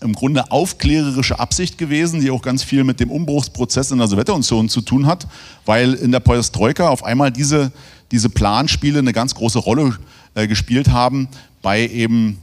[0.01, 4.69] im Grunde aufklärerische Absicht gewesen, die auch ganz viel mit dem Umbruchsprozess in der Sowjetunion
[4.69, 5.27] zu tun hat,
[5.67, 7.73] weil in der Perestroika auf einmal diese,
[8.11, 9.99] diese Planspiele eine ganz große Rolle
[10.35, 11.29] äh, gespielt haben
[11.63, 12.39] bei eben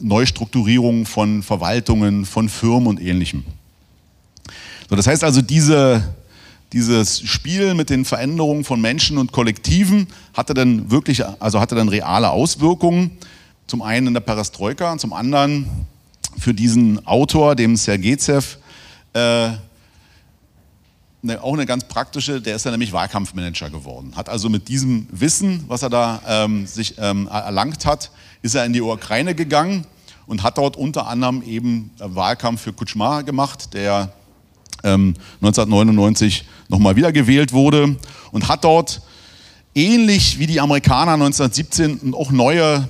[0.00, 3.44] Neustrukturierung von Verwaltungen, von Firmen und ähnlichem.
[4.88, 6.02] So, das heißt also, diese,
[6.72, 11.88] dieses Spiel mit den Veränderungen von Menschen und Kollektiven hatte dann wirklich, also hatte dann
[11.88, 13.12] reale Auswirkungen.
[13.66, 15.68] Zum einen in der Perestroika und zum anderen
[16.40, 18.40] für diesen Autor, dem Sergejew,
[19.12, 19.50] äh,
[21.22, 24.12] ne, auch eine ganz praktische, der ist ja nämlich Wahlkampfmanager geworden.
[24.16, 28.10] Hat also mit diesem Wissen, was er da ähm, sich ähm, erlangt hat,
[28.40, 29.86] ist er in die Ukraine gegangen
[30.26, 34.12] und hat dort unter anderem eben Wahlkampf für Kutschma gemacht, der
[34.82, 37.96] ähm, 1999 nochmal wiedergewählt wurde
[38.32, 39.02] und hat dort
[39.74, 42.88] ähnlich wie die Amerikaner 1917 auch neue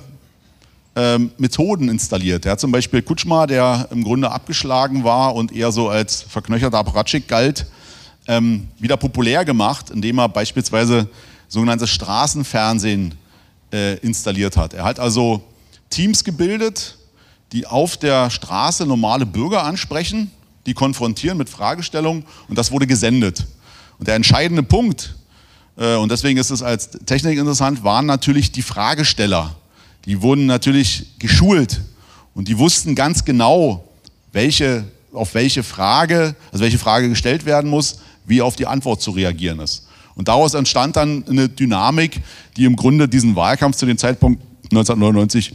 [0.95, 2.45] ähm, Methoden installiert.
[2.45, 6.77] Er hat zum Beispiel Kutschma, der im Grunde abgeschlagen war und eher so als verknöcherter
[6.77, 7.65] Apparatschik galt,
[8.27, 11.07] ähm, wieder populär gemacht, indem er beispielsweise
[11.47, 13.15] sogenanntes Straßenfernsehen
[13.71, 14.73] äh, installiert hat.
[14.73, 15.43] Er hat also
[15.89, 16.97] Teams gebildet,
[17.51, 20.31] die auf der Straße normale Bürger ansprechen,
[20.65, 23.47] die konfrontieren mit Fragestellungen und das wurde gesendet.
[23.97, 25.15] Und der entscheidende Punkt,
[25.77, 29.55] äh, und deswegen ist es als Technik interessant, waren natürlich die Fragesteller.
[30.05, 31.81] Die wurden natürlich geschult
[32.33, 33.87] und die wussten ganz genau,
[34.31, 39.11] welche, auf welche Frage, also welche Frage gestellt werden muss, wie auf die Antwort zu
[39.11, 39.87] reagieren ist.
[40.15, 42.21] Und daraus entstand dann eine Dynamik,
[42.57, 45.53] die im Grunde diesen Wahlkampf zu dem Zeitpunkt 1999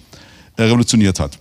[0.57, 1.38] äh, revolutioniert hat.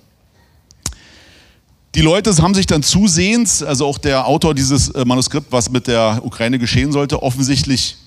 [1.96, 5.88] Die Leute haben sich dann zusehends, also auch der Autor dieses äh, Manuskript, was mit
[5.88, 7.98] der Ukraine geschehen sollte, offensichtlich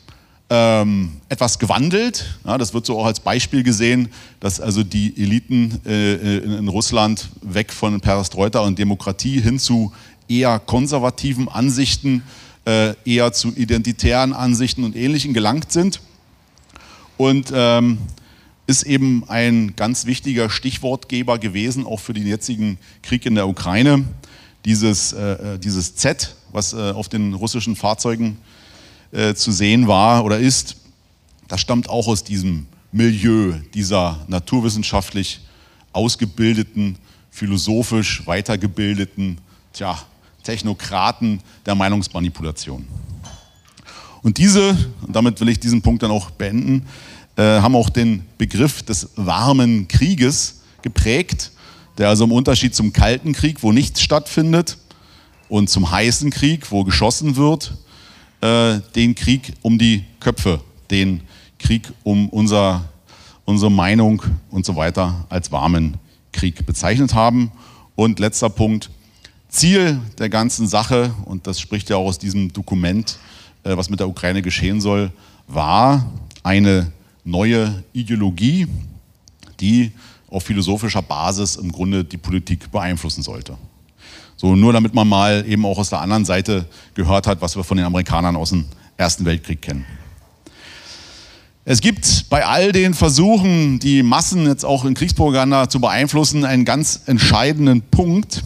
[0.51, 2.39] ähm, etwas gewandelt.
[2.45, 4.09] Ja, das wird so auch als Beispiel gesehen,
[4.41, 9.93] dass also die Eliten äh, in, in, Russland weg von Perestroika und Demokratie hin zu
[10.29, 12.23] eher konservativen Ansichten
[12.65, 16.01] äh, eher zu identitären Ansichten und Ähnlichem gelangt sind.
[17.17, 17.99] Und ähm,
[18.67, 24.05] ist eben ein ganz wichtiger Stichwortgeber gewesen, auch für den jetzigen Krieg in der Ukraine.
[24.65, 28.58] Dieses, äh, äh dieses Z, was äh, auf den russischen Fahrzeugen äh,
[29.11, 30.77] zu sehen war oder ist,
[31.49, 35.41] das stammt auch aus diesem Milieu dieser naturwissenschaftlich
[35.93, 36.97] ausgebildeten,
[37.31, 39.39] philosophisch weitergebildeten,
[39.73, 39.99] tja,
[40.43, 42.87] Technokraten der Meinungsmanipulation.
[44.23, 44.71] Und diese,
[45.03, 46.87] und damit will ich diesen Punkt dann auch beenden,
[47.37, 51.53] äh, haben auch den Begriff des warmen Krieges geprägt,
[51.99, 54.79] der also im Unterschied zum Kalten Krieg, wo nichts stattfindet,
[55.49, 57.73] und zum heißen Krieg, wo geschossen wird,
[58.41, 60.61] äh, den Krieg um die Köpfe,
[60.91, 61.23] den
[61.59, 62.89] Krieg um unser,
[63.45, 65.97] unsere Meinung und so weiter als warmen
[66.33, 67.51] Krieg bezeichnet haben.
[67.97, 68.91] Und letzter Punkt,
[69.49, 73.19] Ziel der ganzen Sache, und das spricht ja auch aus diesem Dokument,
[73.65, 75.11] äh, was mit der Ukraine geschehen soll,
[75.47, 76.07] war
[76.43, 76.93] eine
[77.25, 78.67] neue Ideologie,
[79.61, 79.93] die
[80.31, 83.57] auf philosophischer Basis im Grunde die Politik beeinflussen sollte.
[84.41, 86.65] So nur damit man mal eben auch aus der anderen Seite
[86.95, 88.67] gehört hat, was wir von den Amerikanern aus dem
[88.97, 89.85] Ersten Weltkrieg kennen.
[91.65, 96.65] Es gibt bei all den Versuchen, die Massen jetzt auch in Kriegspropaganda zu beeinflussen, einen
[96.65, 98.43] ganz entscheidenden Punkt,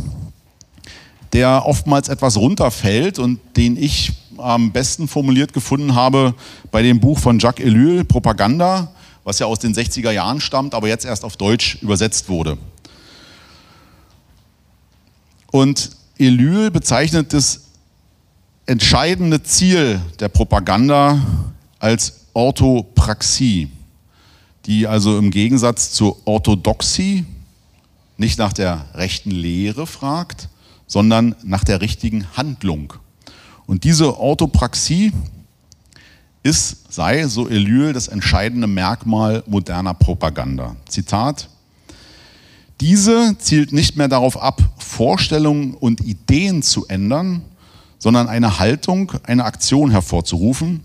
[1.34, 6.34] der oftmals etwas runterfällt und den ich am besten formuliert gefunden habe
[6.70, 8.92] bei dem Buch von Jacques Ellul, Propaganda,
[9.24, 12.56] was ja aus den 60er Jahren stammt, aber jetzt erst auf Deutsch übersetzt wurde.
[15.52, 17.60] Und Ellul bezeichnet das
[18.66, 21.20] entscheidende Ziel der Propaganda
[21.78, 23.70] als Orthopraxie,
[24.64, 27.26] die also im Gegensatz zur Orthodoxie
[28.16, 30.48] nicht nach der rechten Lehre fragt,
[30.86, 32.94] sondern nach der richtigen Handlung.
[33.66, 35.12] Und diese Orthopraxie
[36.42, 40.76] ist, sei so Ellul, das entscheidende Merkmal moderner Propaganda.
[40.88, 41.50] Zitat,
[42.82, 47.42] diese zielt nicht mehr darauf ab, Vorstellungen und Ideen zu ändern,
[47.98, 50.80] sondern eine Haltung, eine Aktion hervorzurufen,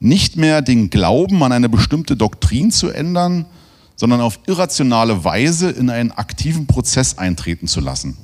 [0.00, 3.46] nicht mehr den Glauben an eine bestimmte Doktrin zu ändern,
[3.94, 8.16] sondern auf irrationale Weise in einen aktiven Prozess eintreten zu lassen.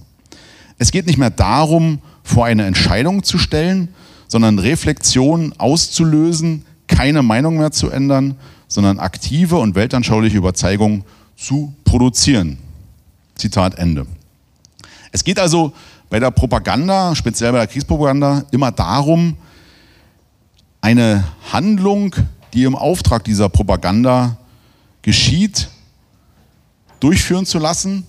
[0.79, 3.91] Es geht nicht mehr darum, vor eine Entscheidung zu stellen,
[4.27, 8.35] sondern Reflexion auszulösen, keine Meinung mehr zu ändern,
[8.67, 11.05] sondern aktive und weltanschauliche Überzeugung
[11.37, 12.59] zu produzieren.
[13.35, 14.07] Zitat Ende.
[15.13, 15.73] Es geht also
[16.11, 19.37] bei der Propaganda, speziell bei der Kriegspropaganda, immer darum,
[20.81, 22.15] eine Handlung,
[22.53, 24.37] die im Auftrag dieser Propaganda
[25.03, 25.69] geschieht,
[27.01, 28.05] durchführen zu lassen,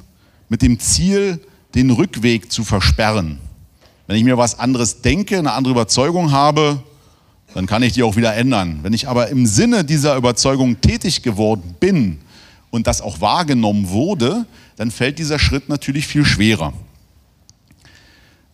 [0.49, 1.39] mit dem Ziel,
[1.73, 3.39] den Rückweg zu versperren.
[4.07, 6.82] Wenn ich mir was anderes denke, eine andere Überzeugung habe,
[7.53, 8.80] dann kann ich die auch wieder ändern.
[8.84, 12.19] Wenn ich aber im Sinne dieser Überzeugung tätig geworden bin
[12.69, 14.45] und das auch wahrgenommen wurde,
[14.76, 16.73] dann fällt dieser Schritt natürlich viel schwerer.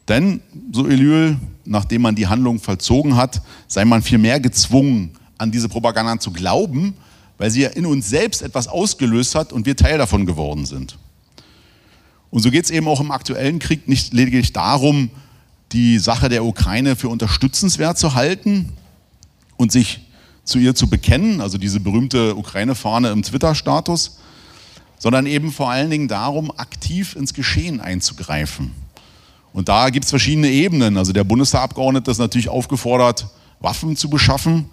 [0.07, 0.41] Denn,
[0.71, 5.69] so Elyl, nachdem man die Handlung vollzogen hat, sei man viel mehr gezwungen, an diese
[5.69, 6.95] Propaganda zu glauben,
[7.37, 10.97] weil sie ja in uns selbst etwas ausgelöst hat und wir Teil davon geworden sind.
[12.29, 15.09] Und so geht es eben auch im aktuellen Krieg nicht lediglich darum,
[15.71, 18.73] die Sache der Ukraine für unterstützenswert zu halten
[19.57, 20.01] und sich
[20.43, 24.19] zu ihr zu bekennen, also diese berühmte Ukraine-Fahne im Twitter-Status,
[25.01, 28.69] sondern eben vor allen Dingen darum, aktiv ins Geschehen einzugreifen.
[29.51, 30.95] Und da gibt es verschiedene Ebenen.
[30.95, 33.25] Also der Bundestagsabgeordnete ist natürlich aufgefordert,
[33.59, 34.69] Waffen zu beschaffen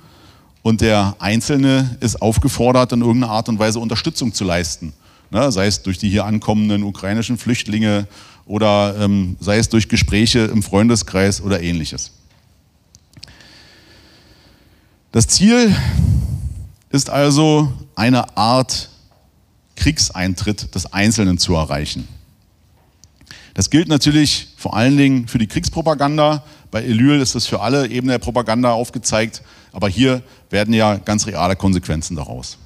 [0.60, 4.92] und der Einzelne ist aufgefordert, in irgendeiner Art und Weise Unterstützung zu leisten.
[5.30, 8.06] Ne, sei es durch die hier ankommenden ukrainischen Flüchtlinge
[8.44, 12.12] oder ähm, sei es durch Gespräche im Freundeskreis oder ähnliches.
[15.10, 15.74] Das Ziel
[16.90, 18.90] ist also eine Art
[19.78, 22.08] Kriegseintritt des Einzelnen zu erreichen.
[23.54, 26.44] Das gilt natürlich vor allen Dingen für die Kriegspropaganda.
[26.70, 31.26] Bei Elyl ist das für alle Ebenen der Propaganda aufgezeigt, aber hier werden ja ganz
[31.26, 32.58] reale Konsequenzen daraus.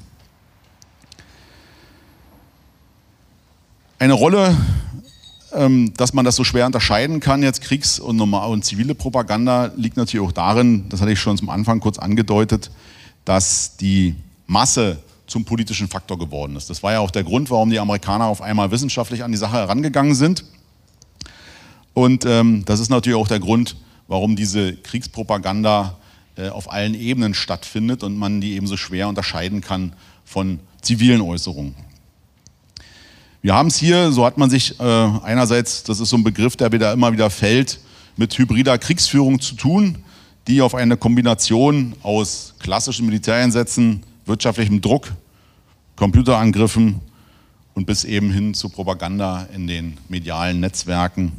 [3.98, 4.56] Eine Rolle,
[5.52, 9.96] ähm, dass man das so schwer unterscheiden kann, jetzt Kriegs- und, und zivile Propaganda, liegt
[9.96, 12.70] natürlich auch darin, das hatte ich schon zum Anfang kurz angedeutet,
[13.24, 14.98] dass die Masse
[15.32, 16.70] zum politischen Faktor geworden ist.
[16.70, 19.56] Das war ja auch der Grund, warum die Amerikaner auf einmal wissenschaftlich an die Sache
[19.56, 20.44] herangegangen sind.
[21.94, 23.76] Und ähm, das ist natürlich auch der Grund,
[24.08, 25.96] warum diese Kriegspropaganda
[26.36, 31.22] äh, auf allen Ebenen stattfindet und man die eben so schwer unterscheiden kann von zivilen
[31.22, 31.74] Äußerungen.
[33.40, 36.56] Wir haben es hier, so hat man sich äh, einerseits, das ist so ein Begriff,
[36.56, 37.80] der wieder immer wieder fällt,
[38.16, 40.04] mit hybrider Kriegsführung zu tun,
[40.46, 45.12] die auf eine Kombination aus klassischen Militäreinsätzen, wirtschaftlichem Druck,
[46.03, 47.00] Computerangriffen
[47.74, 51.30] und bis eben hin zu Propaganda in den medialen Netzwerken,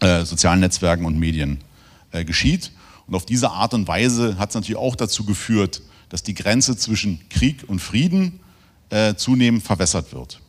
[0.00, 1.58] äh, sozialen Netzwerken und Medien
[2.10, 2.72] äh, geschieht.
[3.06, 6.78] Und auf diese Art und Weise hat es natürlich auch dazu geführt, dass die Grenze
[6.78, 8.40] zwischen Krieg und Frieden
[8.88, 10.40] äh, zunehmend verwässert wird.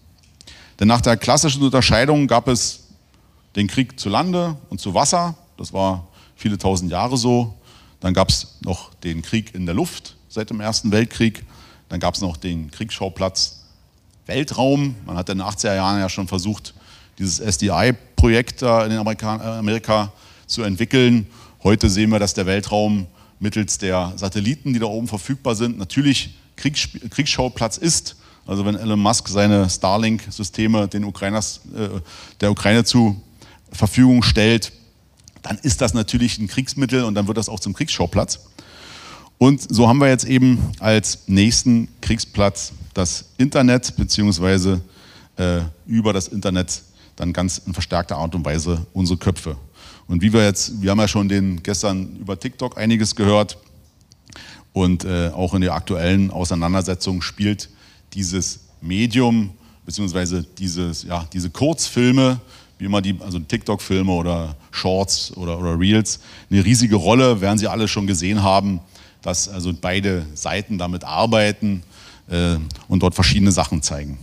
[0.79, 2.85] Denn nach der klassischen Unterscheidung gab es
[3.57, 5.35] den Krieg zu Lande und zu Wasser.
[5.57, 6.07] Das war
[6.37, 7.53] viele tausend Jahre so.
[7.99, 11.43] Dann gab es noch den Krieg in der Luft seit dem Ersten Weltkrieg.
[11.89, 13.63] Dann gab es noch den Kriegsschauplatz
[14.25, 14.95] Weltraum.
[15.05, 16.73] Man hat in den 80er Jahren ja schon versucht,
[17.17, 20.11] dieses SDI-Projekt in Amerika, äh, Amerika
[20.47, 21.27] zu entwickeln.
[21.63, 23.07] Heute sehen wir, dass der Weltraum
[23.39, 28.15] mittels der Satelliten, die da oben verfügbar sind, natürlich Kriegsschauplatz ist.
[28.47, 31.99] Also wenn Elon Musk seine Starlink-Systeme äh,
[32.41, 33.21] der Ukraine zu
[33.71, 34.71] Verfügung stellt,
[35.41, 38.39] dann ist das natürlich ein Kriegsmittel und dann wird das auch zum Kriegsschauplatz.
[39.37, 44.81] Und so haben wir jetzt eben als nächsten Kriegsplatz das Internet, beziehungsweise
[45.37, 46.81] äh, über das Internet
[47.15, 49.57] dann ganz in verstärkter Art und Weise unsere Köpfe.
[50.07, 53.57] Und wie wir jetzt, wir haben ja schon den gestern über TikTok einiges gehört
[54.73, 57.69] und äh, auch in der aktuellen Auseinandersetzung spielt
[58.13, 59.51] dieses Medium
[59.85, 62.39] beziehungsweise dieses, ja, diese Kurzfilme,
[62.77, 66.19] wie immer die, also TikTok-Filme oder Shorts oder, oder Reels,
[66.49, 68.79] eine riesige Rolle, werden Sie alle schon gesehen haben,
[69.25, 71.81] dass also beide Seiten damit arbeiten
[72.29, 72.57] äh,
[72.87, 74.19] und dort verschiedene Sachen zeigen.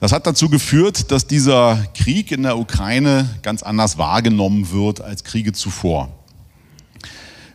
[0.00, 5.24] Das hat dazu geführt, dass dieser Krieg in der Ukraine ganz anders wahrgenommen wird als
[5.24, 6.08] Kriege zuvor.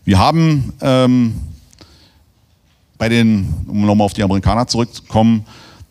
[0.04, 1.36] Wir haben ähm,
[2.98, 5.46] bei den, um nochmal auf die Amerikaner zurückzukommen,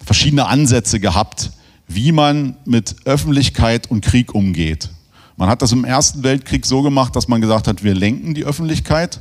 [0.04, 1.50] verschiedene Ansätze gehabt,
[1.86, 4.90] wie man mit Öffentlichkeit und Krieg umgeht.
[5.36, 8.44] Man hat das im Ersten Weltkrieg so gemacht, dass man gesagt hat, wir lenken die
[8.44, 9.20] Öffentlichkeit.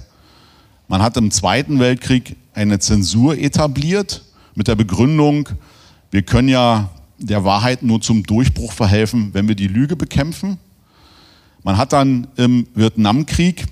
[0.87, 4.23] Man hat im Zweiten Weltkrieg eine Zensur etabliert
[4.55, 5.49] mit der Begründung,
[6.11, 10.57] wir können ja der Wahrheit nur zum Durchbruch verhelfen, wenn wir die Lüge bekämpfen.
[11.63, 13.65] Man hat dann im Vietnamkrieg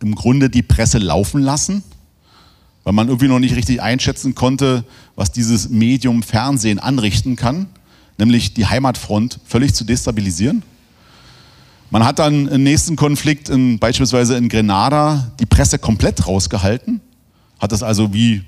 [0.00, 1.82] im Grunde die Presse laufen lassen,
[2.84, 4.84] weil man irgendwie noch nicht richtig einschätzen konnte,
[5.16, 7.66] was dieses Medium Fernsehen anrichten kann,
[8.18, 10.62] nämlich die Heimatfront völlig zu destabilisieren.
[11.92, 17.02] Man hat dann im nächsten Konflikt, in, beispielsweise in Grenada, die Presse komplett rausgehalten,
[17.58, 18.44] hat das also wie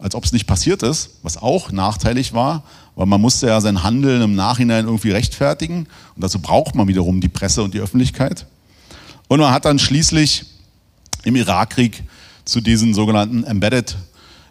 [0.00, 2.64] als ob es nicht passiert ist, was auch nachteilig war,
[2.96, 5.86] weil man musste ja sein Handeln im Nachhinein irgendwie rechtfertigen
[6.16, 8.46] und dazu braucht man wiederum die Presse und die Öffentlichkeit.
[9.28, 10.46] Und man hat dann schließlich
[11.22, 12.02] im Irakkrieg
[12.44, 13.96] zu diesen sogenannten Embedded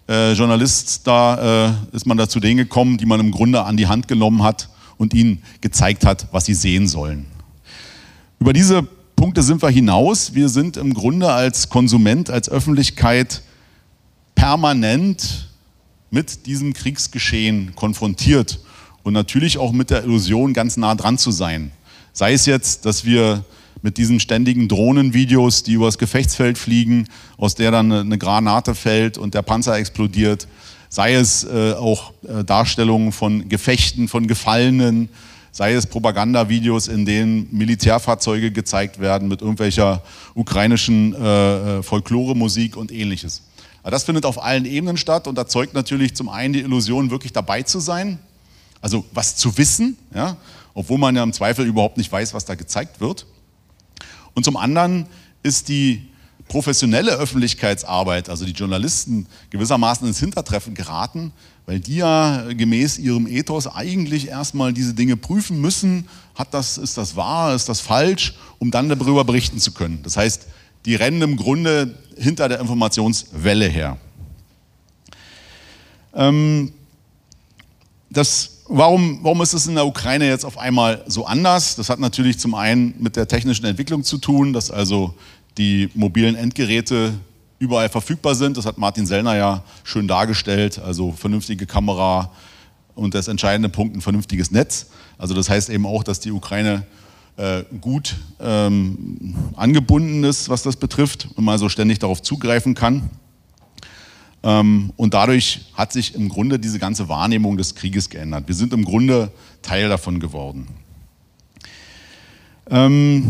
[0.08, 3.76] äh, Journalists, da äh, ist man da zu denen gekommen, die man im Grunde an
[3.76, 7.26] die Hand genommen hat und ihnen gezeigt hat, was sie sehen sollen.
[8.40, 8.84] Über diese
[9.16, 10.36] Punkte sind wir hinaus.
[10.36, 13.42] Wir sind im Grunde als Konsument, als Öffentlichkeit
[14.36, 15.50] permanent
[16.12, 18.60] mit diesem Kriegsgeschehen konfrontiert
[19.04, 21.72] und natürlich auch mit der Illusion, ganz nah dran zu sein.
[22.14, 23.44] Sei es jetzt, dass wir
[23.82, 27.08] mit diesen ständigen Drohnenvideos, die übers Gefechtsfeld fliegen,
[27.38, 30.48] aus der dann eine Granate fällt und der Panzer explodiert,
[30.90, 35.10] sei es äh, auch äh, Darstellungen von Gefechten, von Gefallenen,
[35.58, 40.03] sei es Propagandavideos, in denen Militärfahrzeuge gezeigt werden mit irgendwelcher
[40.36, 43.41] ukrainischen äh, äh Folkloremusik und ähnliches.
[43.82, 47.34] Aber das findet auf allen Ebenen statt und erzeugt natürlich zum einen die Illusion, wirklich
[47.34, 48.20] dabei zu sein,
[48.82, 50.38] also was zu wissen, ja,
[50.76, 53.26] obwohl man ja im Zweifel überhaupt nicht weiß, was da gezeigt wird.
[54.36, 55.08] Und zum anderen
[55.41, 56.08] ist die
[56.48, 61.32] professionelle Öffentlichkeitsarbeit, also die Journalisten, gewissermaßen ins Hintertreffen geraten,
[61.66, 66.98] weil die ja gemäß ihrem Ethos eigentlich erstmal diese Dinge prüfen müssen, hat das, ist
[66.98, 70.00] das wahr, ist das falsch, um dann darüber berichten zu können.
[70.04, 70.48] Das heißt,
[70.86, 73.98] die rennen im Grunde hinter der Informationswelle her.
[76.14, 76.72] Ähm,
[78.10, 81.76] das, warum, warum ist es in der Ukraine jetzt auf einmal so anders?
[81.76, 85.14] Das hat natürlich zum einen mit der technischen Entwicklung zu tun, dass also
[85.58, 87.14] die mobilen Endgeräte
[87.60, 88.58] überall verfügbar sind.
[88.58, 90.80] Das hat Martin Sellner ja schön dargestellt.
[90.80, 92.32] Also vernünftige Kamera
[92.95, 94.88] und das entscheidende Punkt ein vernünftiges Netz.
[95.18, 96.86] Also das heißt eben auch, dass die Ukraine
[97.38, 103.10] äh, gut ähm, angebunden ist, was das betrifft und mal so ständig darauf zugreifen kann.
[104.43, 108.47] Ähm, und dadurch hat sich im Grunde diese ganze Wahrnehmung des Krieges geändert.
[108.47, 109.32] Wir sind im Grunde
[109.62, 110.68] Teil davon geworden.
[112.70, 113.30] Ähm,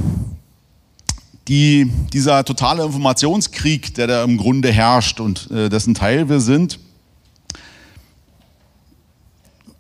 [1.48, 6.80] die, dieser totale Informationskrieg, der da im Grunde herrscht und äh, dessen Teil wir sind,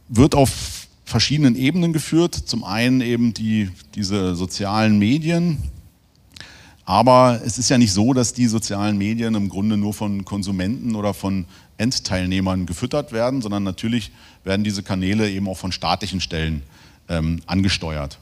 [0.07, 2.35] wird auf verschiedenen Ebenen geführt.
[2.35, 5.57] Zum einen eben die, diese sozialen Medien.
[6.85, 10.95] Aber es ist ja nicht so, dass die sozialen Medien im Grunde nur von Konsumenten
[10.95, 11.45] oder von
[11.77, 14.11] Endteilnehmern gefüttert werden, sondern natürlich
[14.45, 16.63] werden diese Kanäle eben auch von staatlichen Stellen
[17.09, 18.19] ähm, angesteuert.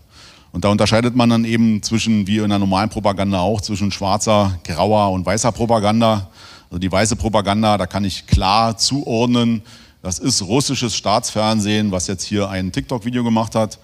[0.56, 4.58] Und da unterscheidet man dann eben zwischen, wie in der normalen Propaganda auch, zwischen schwarzer,
[4.64, 6.30] grauer und weißer Propaganda.
[6.70, 9.64] Also die weiße Propaganda, da kann ich klar zuordnen,
[10.02, 13.80] das ist russisches Staatsfernsehen, was jetzt hier ein TikTok-Video gemacht hat.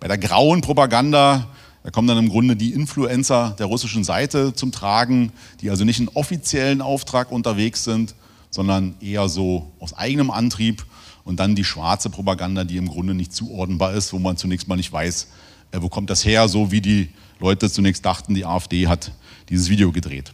[0.00, 1.46] Bei der grauen Propaganda
[1.84, 6.00] Da kommen dann im Grunde die Influencer der russischen Seite zum Tragen, die also nicht
[6.00, 8.16] in offiziellen Auftrag unterwegs sind,
[8.50, 10.84] sondern eher so aus eigenem Antrieb.
[11.22, 14.74] Und dann die schwarze Propaganda, die im Grunde nicht zuordnenbar ist, wo man zunächst mal
[14.74, 15.28] nicht weiß,
[15.72, 17.10] äh, wo kommt das her, so wie die
[17.40, 19.12] Leute zunächst dachten, die AfD hat
[19.48, 20.32] dieses Video gedreht.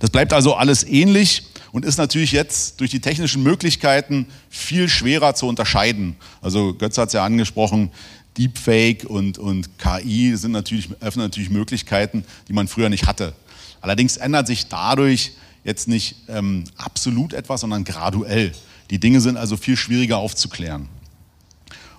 [0.00, 5.34] Das bleibt also alles ähnlich und ist natürlich jetzt durch die technischen Möglichkeiten viel schwerer
[5.34, 6.16] zu unterscheiden.
[6.40, 7.90] Also Götz hat es ja angesprochen,
[8.36, 13.32] Deepfake und, und KI sind natürlich, öffnen natürlich Möglichkeiten, die man früher nicht hatte.
[13.80, 18.52] Allerdings ändert sich dadurch jetzt nicht ähm, absolut etwas, sondern graduell.
[18.90, 20.88] Die Dinge sind also viel schwieriger aufzuklären.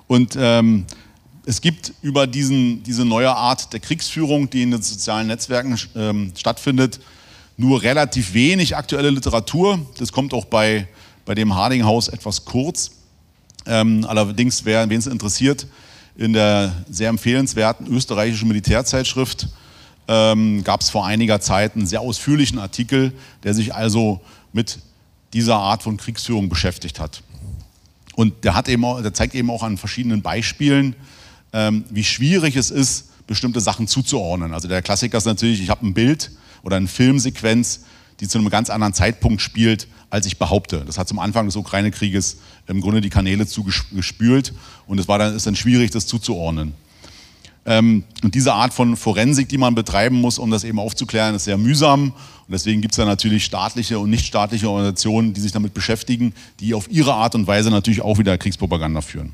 [0.08, 0.86] Und ähm,
[1.46, 6.32] es gibt über diesen, diese neue Art der Kriegsführung, die in den sozialen Netzwerken ähm,
[6.36, 7.00] stattfindet,
[7.58, 9.80] nur relativ wenig aktuelle Literatur.
[9.98, 10.88] Das kommt auch bei,
[11.24, 12.92] bei dem Hardinghaus etwas kurz.
[13.66, 15.68] Ähm, allerdings, wer, wen es interessiert,
[16.18, 19.48] in der sehr empfehlenswerten österreichischen Militärzeitschrift
[20.08, 24.22] ähm, gab es vor einiger Zeit einen sehr ausführlichen Artikel, der sich also
[24.54, 24.80] mit
[25.34, 27.22] dieser Art von Kriegsführung beschäftigt hat.
[28.16, 30.96] Und der, hat eben auch, der zeigt eben auch an verschiedenen Beispielen,
[31.90, 34.54] wie schwierig es ist, bestimmte Sachen zuzuordnen.
[34.54, 36.32] Also der Klassiker ist natürlich, ich habe ein Bild
[36.64, 37.82] oder eine Filmsequenz,
[38.20, 40.84] die zu einem ganz anderen Zeitpunkt spielt, als ich behaupte.
[40.86, 42.38] Das hat zum Anfang des Ukraine-Krieges
[42.68, 44.54] im Grunde die Kanäle zugespült
[44.88, 46.74] und es war dann, ist dann schwierig, das zuzuordnen.
[47.66, 51.46] Ähm, und diese Art von Forensik, die man betreiben muss, um das eben aufzuklären, ist
[51.46, 52.12] sehr mühsam.
[52.12, 56.76] Und deswegen gibt es da natürlich staatliche und nichtstaatliche Organisationen, die sich damit beschäftigen, die
[56.76, 59.34] auf ihre Art und Weise natürlich auch wieder Kriegspropaganda führen.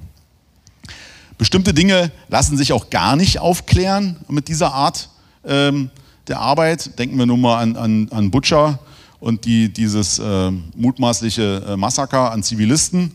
[1.42, 5.10] Bestimmte Dinge lassen sich auch gar nicht aufklären mit dieser Art
[5.44, 5.90] ähm,
[6.28, 7.00] der Arbeit.
[7.00, 8.78] Denken wir nur mal an, an, an Butcher
[9.20, 13.14] und die, dieses äh, mutmaßliche äh, Massaker an Zivilisten,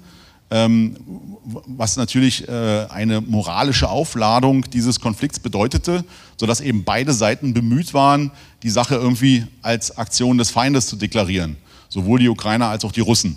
[0.50, 0.96] ähm,
[1.44, 6.04] was natürlich äh, eine moralische Aufladung dieses Konflikts bedeutete,
[6.36, 8.32] sodass eben beide Seiten bemüht waren,
[8.64, 11.56] die Sache irgendwie als Aktion des Feindes zu deklarieren,
[11.88, 13.36] sowohl die Ukrainer als auch die Russen.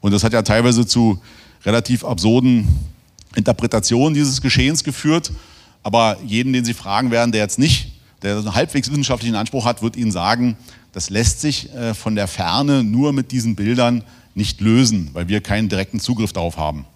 [0.00, 1.20] Und das hat ja teilweise zu
[1.66, 2.93] relativ absurden
[3.36, 5.32] Interpretationen dieses Geschehens geführt.
[5.82, 9.82] Aber jeden, den Sie fragen werden, der jetzt nicht, der einen halbwegs wissenschaftlichen Anspruch hat,
[9.82, 10.56] wird Ihnen sagen,
[10.92, 14.04] das lässt sich äh, von der Ferne nur mit diesen Bildern
[14.34, 16.86] nicht lösen, weil wir keinen direkten Zugriff darauf haben.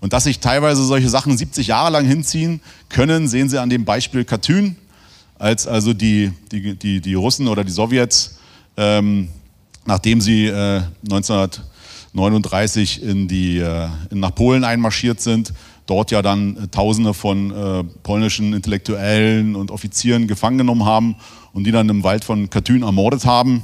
[0.00, 3.84] Und dass sich teilweise solche Sachen 70 Jahre lang hinziehen können, sehen Sie an dem
[3.84, 4.76] Beispiel Katyn,
[5.40, 8.38] als also die, die, die, die Russen oder die Sowjets,
[8.76, 9.28] ähm,
[9.86, 15.54] nachdem sie äh, 1939 in die, äh, nach Polen einmarschiert sind,
[15.90, 21.16] dort ja dann äh, Tausende von äh, polnischen Intellektuellen und Offizieren gefangen genommen haben
[21.52, 23.62] und die dann im Wald von Katyn ermordet haben.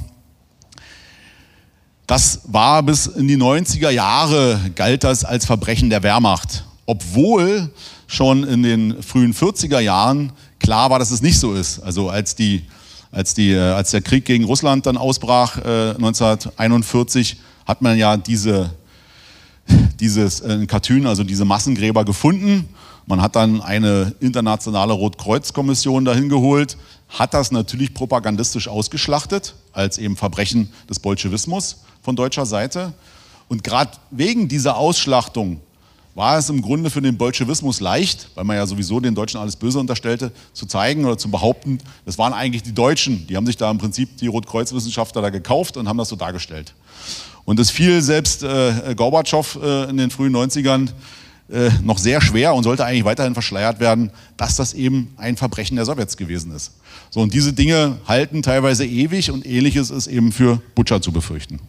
[2.05, 7.71] Das war bis in die 90er Jahre, galt das als Verbrechen der Wehrmacht, obwohl
[8.07, 11.79] schon in den frühen 40er Jahren klar war, dass es nicht so ist.
[11.79, 12.65] Also als, die,
[13.11, 18.15] als, die, äh, als der Krieg gegen Russland dann ausbrach äh, 1941, hat man ja
[18.15, 18.71] diese
[19.99, 22.69] dieses äh, Katyn, also diese Massengräber gefunden.
[23.05, 26.77] Man hat dann eine internationale Rotkreuzkommission dahin geholt,
[27.09, 32.93] hat das natürlich propagandistisch ausgeschlachtet als eben Verbrechen des Bolschewismus von deutscher Seite.
[33.47, 35.61] Und gerade wegen dieser Ausschlachtung
[36.15, 39.55] war es im Grunde für den Bolschewismus leicht, weil man ja sowieso den Deutschen alles
[39.55, 43.27] Böse unterstellte, zu zeigen oder zu behaupten, das waren eigentlich die Deutschen.
[43.27, 46.73] Die haben sich da im Prinzip die Rotkreuzwissenschaftler da gekauft und haben das so dargestellt.
[47.47, 50.89] Und es fiel selbst äh, Gorbatschow äh, in den frühen 90ern
[51.49, 55.77] äh, noch sehr schwer und sollte eigentlich weiterhin verschleiert werden, dass das eben ein Verbrechen
[55.77, 56.73] der Sowjets gewesen ist.
[57.09, 61.61] So, und diese Dinge halten teilweise ewig und ähnliches ist eben für Butcher zu befürchten.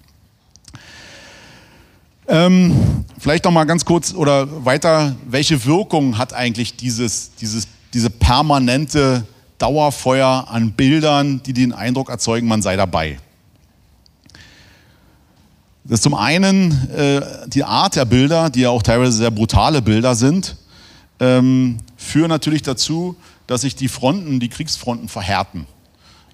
[2.26, 8.11] Ähm, vielleicht noch mal ganz kurz oder weiter, welche Wirkung hat eigentlich dieses, dieses, diese
[8.11, 9.24] permanente
[9.59, 13.20] Dauerfeuer an Bildern, die den Eindruck erzeugen, man sei dabei?
[15.89, 19.80] Das ist zum einen äh, die Art der Bilder, die ja auch teilweise sehr brutale
[19.80, 20.57] Bilder sind,
[21.18, 23.16] ähm, führen natürlich dazu,
[23.47, 25.66] dass sich die Fronten, die Kriegsfronten verhärten.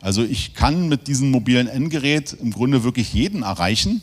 [0.01, 4.03] Also ich kann mit diesem mobilen Endgerät im Grunde wirklich jeden erreichen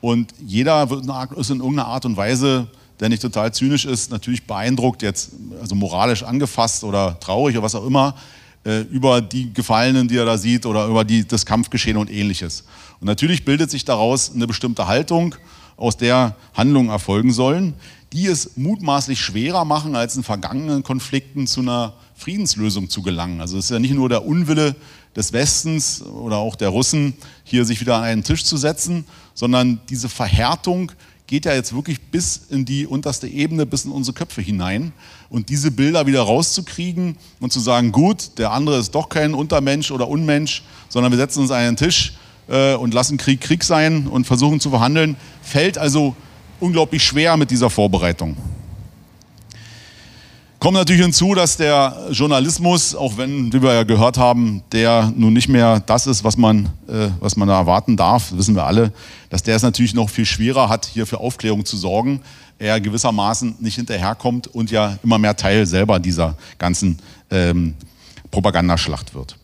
[0.00, 1.06] und jeder wird
[1.36, 2.66] ist in irgendeiner Art und Weise,
[2.98, 5.30] der nicht total zynisch ist, natürlich beeindruckt, jetzt
[5.60, 8.16] also moralisch angefasst oder traurig oder was auch immer,
[8.64, 12.64] äh, über die Gefallenen, die er da sieht oder über die, das Kampfgeschehen und ähnliches.
[13.00, 15.34] Und natürlich bildet sich daraus eine bestimmte Haltung,
[15.76, 17.74] aus der Handlungen erfolgen sollen,
[18.12, 23.40] die es mutmaßlich schwerer machen, als in vergangenen Konflikten zu einer Friedenslösung zu gelangen.
[23.40, 24.76] Also es ist ja nicht nur der Unwille
[25.16, 29.80] des Westens oder auch der Russen, hier sich wieder an einen Tisch zu setzen, sondern
[29.88, 30.92] diese Verhärtung
[31.32, 34.92] geht ja jetzt wirklich bis in die unterste Ebene, bis in unsere Köpfe hinein.
[35.30, 39.90] Und diese Bilder wieder rauszukriegen und zu sagen, gut, der andere ist doch kein Untermensch
[39.92, 42.12] oder Unmensch, sondern wir setzen uns an einen Tisch
[42.48, 46.14] äh, und lassen Krieg Krieg sein und versuchen zu verhandeln, fällt also
[46.60, 48.36] unglaublich schwer mit dieser Vorbereitung.
[50.62, 55.32] Kommt natürlich hinzu, dass der Journalismus, auch wenn, wie wir ja gehört haben, der nun
[55.32, 58.92] nicht mehr das ist, was man, äh, was man da erwarten darf, wissen wir alle,
[59.28, 62.20] dass der es natürlich noch viel schwerer hat, hier für Aufklärung zu sorgen.
[62.60, 67.00] Er gewissermaßen nicht hinterherkommt und ja immer mehr Teil selber dieser ganzen
[67.32, 67.74] ähm,
[68.30, 69.36] Propagandaschlacht wird.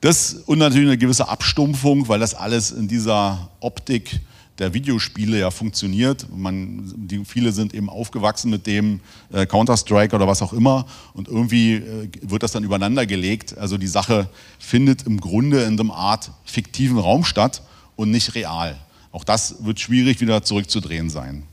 [0.00, 4.18] Das und natürlich eine gewisse Abstumpfung, weil das alles in dieser Optik
[4.58, 6.26] der Videospiele ja funktioniert.
[6.34, 9.00] Man, die, viele sind eben aufgewachsen mit dem
[9.32, 13.56] äh, Counter-Strike oder was auch immer und irgendwie äh, wird das dann übereinander gelegt.
[13.58, 14.28] Also die Sache
[14.58, 17.62] findet im Grunde in einem Art fiktiven Raum statt
[17.96, 18.76] und nicht real.
[19.12, 21.44] Auch das wird schwierig wieder zurückzudrehen sein.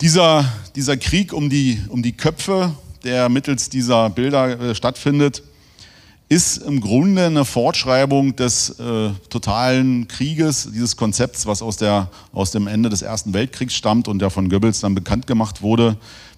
[0.00, 2.74] Dieser, dieser Krieg um die, um die Köpfe,
[3.04, 5.42] der mittels dieser Bilder äh, stattfindet,
[6.30, 12.52] ist im Grunde eine Fortschreibung des äh, totalen Krieges, dieses Konzepts, was aus, der, aus
[12.52, 15.96] dem Ende des Ersten Weltkriegs stammt und der von Goebbels dann bekannt gemacht wurde,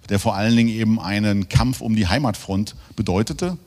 [0.09, 3.59] der vor allen Dingen eben einen Kampf um die Heimatfront bedeutete.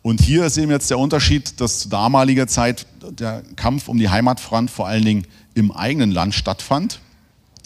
[0.00, 4.08] Und hier ist eben jetzt der Unterschied, dass zu damaliger Zeit der Kampf um die
[4.08, 7.00] Heimatfront vor allen Dingen im eigenen Land stattfand,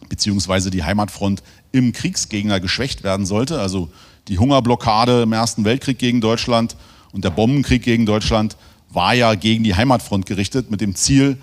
[0.09, 3.61] beziehungsweise die Heimatfront im Kriegsgegner geschwächt werden sollte.
[3.61, 3.91] Also
[4.27, 6.75] die Hungerblockade im Ersten Weltkrieg gegen Deutschland
[7.13, 8.57] und der Bombenkrieg gegen Deutschland
[8.91, 11.39] war ja gegen die Heimatfront gerichtet, mit dem Ziel,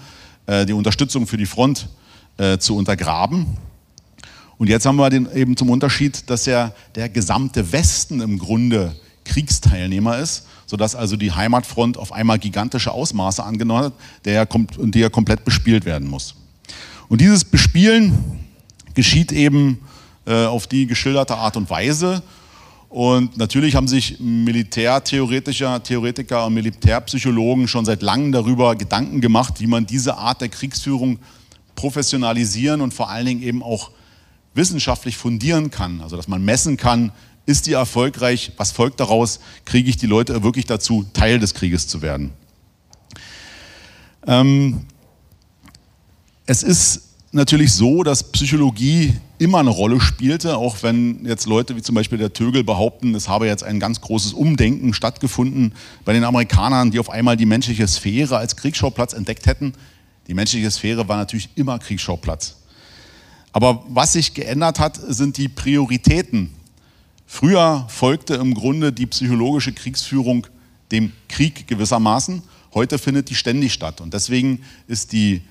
[0.46, 1.90] äh, die Unterstützung für die Front
[2.38, 3.46] äh, zu untergraben.
[4.58, 8.96] Und jetzt haben wir den eben zum Unterschied, dass ja der gesamte Westen im Grunde
[9.24, 13.94] Kriegsteilnehmer ist, sodass also die Heimatfront auf einmal gigantische Ausmaße angenommen hat,
[14.26, 16.36] der die ja komplett bespielt werden muss.
[17.08, 18.40] Und dieses Bespielen
[18.96, 19.80] geschieht eben
[20.26, 22.22] äh, auf die geschilderte Art und Weise.
[22.90, 29.68] Und natürlich haben sich Militärtheoretiker Theoretiker und Militärpsychologen schon seit langem darüber Gedanken gemacht, wie
[29.68, 31.20] man diese Art der Kriegsführung
[31.76, 33.92] professionalisieren und vor allen Dingen eben auch
[34.56, 36.02] wissenschaftlich fundieren kann.
[36.02, 37.12] Also dass man messen kann,
[37.46, 41.88] ist die erfolgreich, was folgt daraus, kriege ich die Leute wirklich dazu, Teil des Krieges
[41.88, 42.32] zu werden.
[44.26, 44.82] Ähm,
[46.48, 51.82] es ist natürlich so, dass Psychologie immer eine Rolle spielte, auch wenn jetzt Leute wie
[51.82, 55.74] zum Beispiel der Tögel behaupten, es habe jetzt ein ganz großes Umdenken stattgefunden
[56.06, 59.74] bei den Amerikanern, die auf einmal die menschliche Sphäre als Kriegsschauplatz entdeckt hätten.
[60.28, 62.58] Die menschliche Sphäre war natürlich immer Kriegsschauplatz.
[63.52, 66.52] Aber was sich geändert hat, sind die Prioritäten.
[67.26, 70.48] Früher folgte im Grunde die psychologische Kriegsführung
[70.92, 72.42] dem Krieg gewissermaßen.
[72.74, 74.02] Heute findet die ständig statt.
[74.02, 75.42] Und deswegen ist die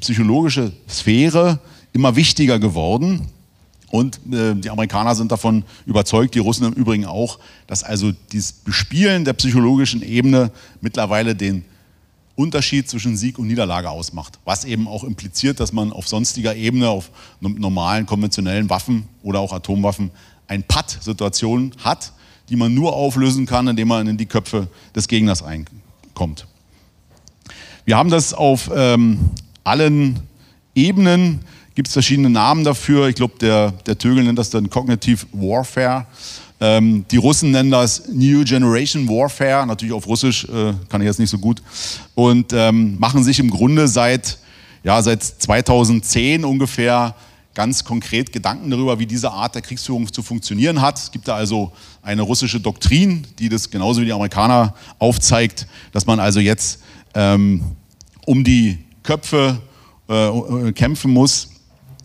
[0.00, 1.58] psychologische Sphäre
[1.92, 3.28] immer wichtiger geworden.
[3.90, 8.52] Und äh, die Amerikaner sind davon überzeugt, die Russen im Übrigen auch, dass also dieses
[8.52, 10.50] Bespielen der psychologischen Ebene
[10.80, 11.64] mittlerweile den
[12.36, 14.40] Unterschied zwischen Sieg und Niederlage ausmacht.
[14.44, 17.10] Was eben auch impliziert, dass man auf sonstiger Ebene, auf
[17.40, 20.10] normalen konventionellen Waffen oder auch Atomwaffen,
[20.48, 22.12] ein Patt-Situation hat,
[22.48, 26.46] die man nur auflösen kann, indem man in die Köpfe des Gegners reinkommt.
[27.84, 29.30] Wir haben das auf ähm,
[29.64, 30.20] allen
[30.74, 31.40] Ebenen
[31.74, 33.08] gibt es verschiedene Namen dafür.
[33.08, 36.06] Ich glaube, der, der Tögel nennt das dann Cognitive Warfare.
[36.60, 41.18] Ähm, die Russen nennen das New Generation Warfare, natürlich auf Russisch, äh, kann ich jetzt
[41.18, 41.62] nicht so gut.
[42.14, 44.38] Und ähm, machen sich im Grunde seit,
[44.84, 47.14] ja, seit 2010 ungefähr
[47.54, 50.98] ganz konkret Gedanken darüber, wie diese Art der Kriegsführung zu funktionieren hat.
[50.98, 51.72] Es gibt da also
[52.02, 56.80] eine russische Doktrin, die das genauso wie die Amerikaner aufzeigt, dass man also jetzt
[57.14, 57.62] ähm,
[58.26, 59.60] um die Köpfe
[60.08, 61.50] äh, äh, kämpfen muss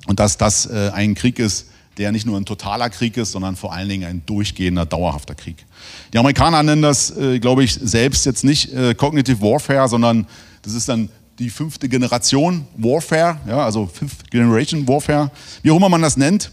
[0.06, 1.68] und dass das äh, ein Krieg ist,
[1.98, 5.66] der nicht nur ein totaler Krieg ist, sondern vor allen Dingen ein durchgehender, dauerhafter Krieg.
[6.14, 10.28] Die Amerikaner nennen das, äh, glaube ich, selbst jetzt nicht äh, Cognitive Warfare, sondern
[10.62, 11.10] das ist dann
[11.40, 15.32] die fünfte Generation Warfare, ja, also Fifth Generation Warfare,
[15.62, 16.52] wie auch immer man das nennt.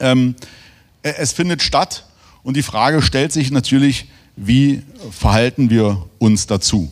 [0.00, 0.34] Ähm,
[1.02, 2.04] es findet statt
[2.42, 6.90] und die Frage stellt sich natürlich, wie verhalten wir uns dazu?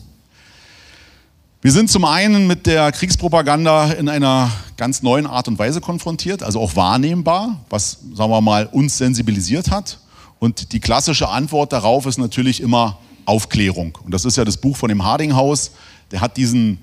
[1.63, 6.43] Wir sind zum einen mit der Kriegspropaganda in einer ganz neuen Art und Weise konfrontiert,
[6.43, 9.97] also auch wahrnehmbar, was, sagen wir mal, uns sensibilisiert hat.
[10.39, 13.97] Und die klassische Antwort darauf ist natürlich immer Aufklärung.
[14.03, 15.71] Und das ist ja das Buch von dem Hardinghaus.
[16.11, 16.79] Der hat diesen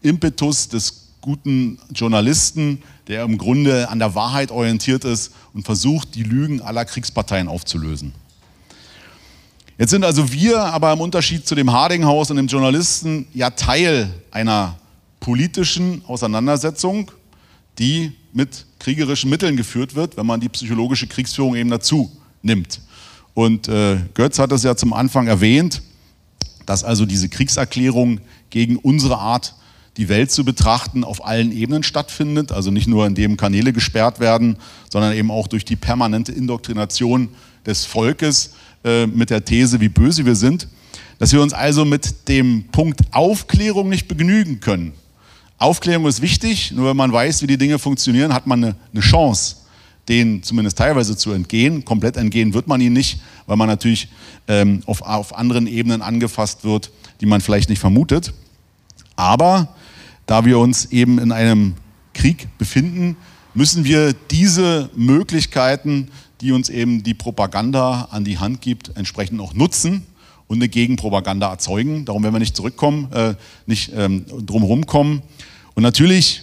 [0.00, 6.22] Impetus des guten Journalisten, der im Grunde an der Wahrheit orientiert ist und versucht, die
[6.22, 8.14] Lügen aller Kriegsparteien aufzulösen.
[9.82, 14.14] Jetzt sind also wir aber im Unterschied zu dem Hardinghaus und dem Journalisten ja Teil
[14.30, 14.78] einer
[15.18, 17.10] politischen Auseinandersetzung,
[17.80, 22.80] die mit kriegerischen Mitteln geführt wird, wenn man die psychologische Kriegsführung eben dazu nimmt.
[23.34, 25.82] Und äh, Götz hat es ja zum Anfang erwähnt,
[26.64, 29.56] dass also diese Kriegserklärung gegen unsere Art,
[29.96, 32.52] die Welt zu betrachten, auf allen Ebenen stattfindet.
[32.52, 34.58] Also nicht nur indem Kanäle gesperrt werden,
[34.92, 37.30] sondern eben auch durch die permanente Indoktrination
[37.66, 38.52] des Volkes
[38.84, 40.68] äh, mit der These, wie böse wir sind.
[41.18, 44.92] Dass wir uns also mit dem Punkt Aufklärung nicht begnügen können.
[45.58, 49.00] Aufklärung ist wichtig, nur wenn man weiß, wie die Dinge funktionieren, hat man eine, eine
[49.00, 49.56] Chance,
[50.08, 51.84] denen zumindest teilweise zu entgehen.
[51.84, 54.08] Komplett entgehen wird man ihnen nicht, weil man natürlich
[54.48, 56.90] ähm, auf, auf anderen Ebenen angefasst wird,
[57.20, 58.32] die man vielleicht nicht vermutet.
[59.14, 59.68] Aber
[60.26, 61.74] da wir uns eben in einem
[62.14, 63.16] Krieg befinden,
[63.54, 66.08] müssen wir diese Möglichkeiten,
[66.42, 70.04] die uns eben die Propaganda an die Hand gibt, entsprechend auch nutzen
[70.48, 72.04] und eine Gegenpropaganda erzeugen.
[72.04, 73.34] Darum werden wir nicht zurückkommen, äh,
[73.66, 75.22] nicht ähm, drumherum kommen.
[75.74, 76.42] Und natürlich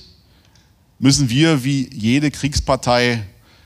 [1.00, 3.24] müssen wir wie jede Kriegspartei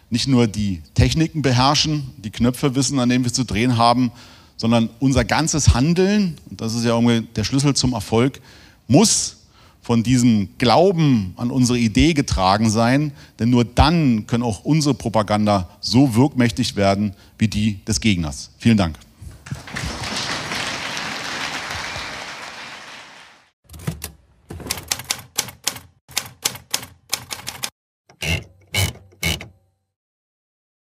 [0.09, 4.11] nicht nur die Techniken beherrschen, die Knöpfe wissen, an denen wir zu drehen haben,
[4.57, 8.41] sondern unser ganzes Handeln, und das ist ja irgendwie der Schlüssel zum Erfolg,
[8.87, 9.37] muss
[9.83, 15.69] von diesem Glauben an unsere Idee getragen sein, denn nur dann können auch unsere Propaganda
[15.81, 18.49] so wirkmächtig werden wie die des Gegners.
[18.57, 18.97] Vielen Dank.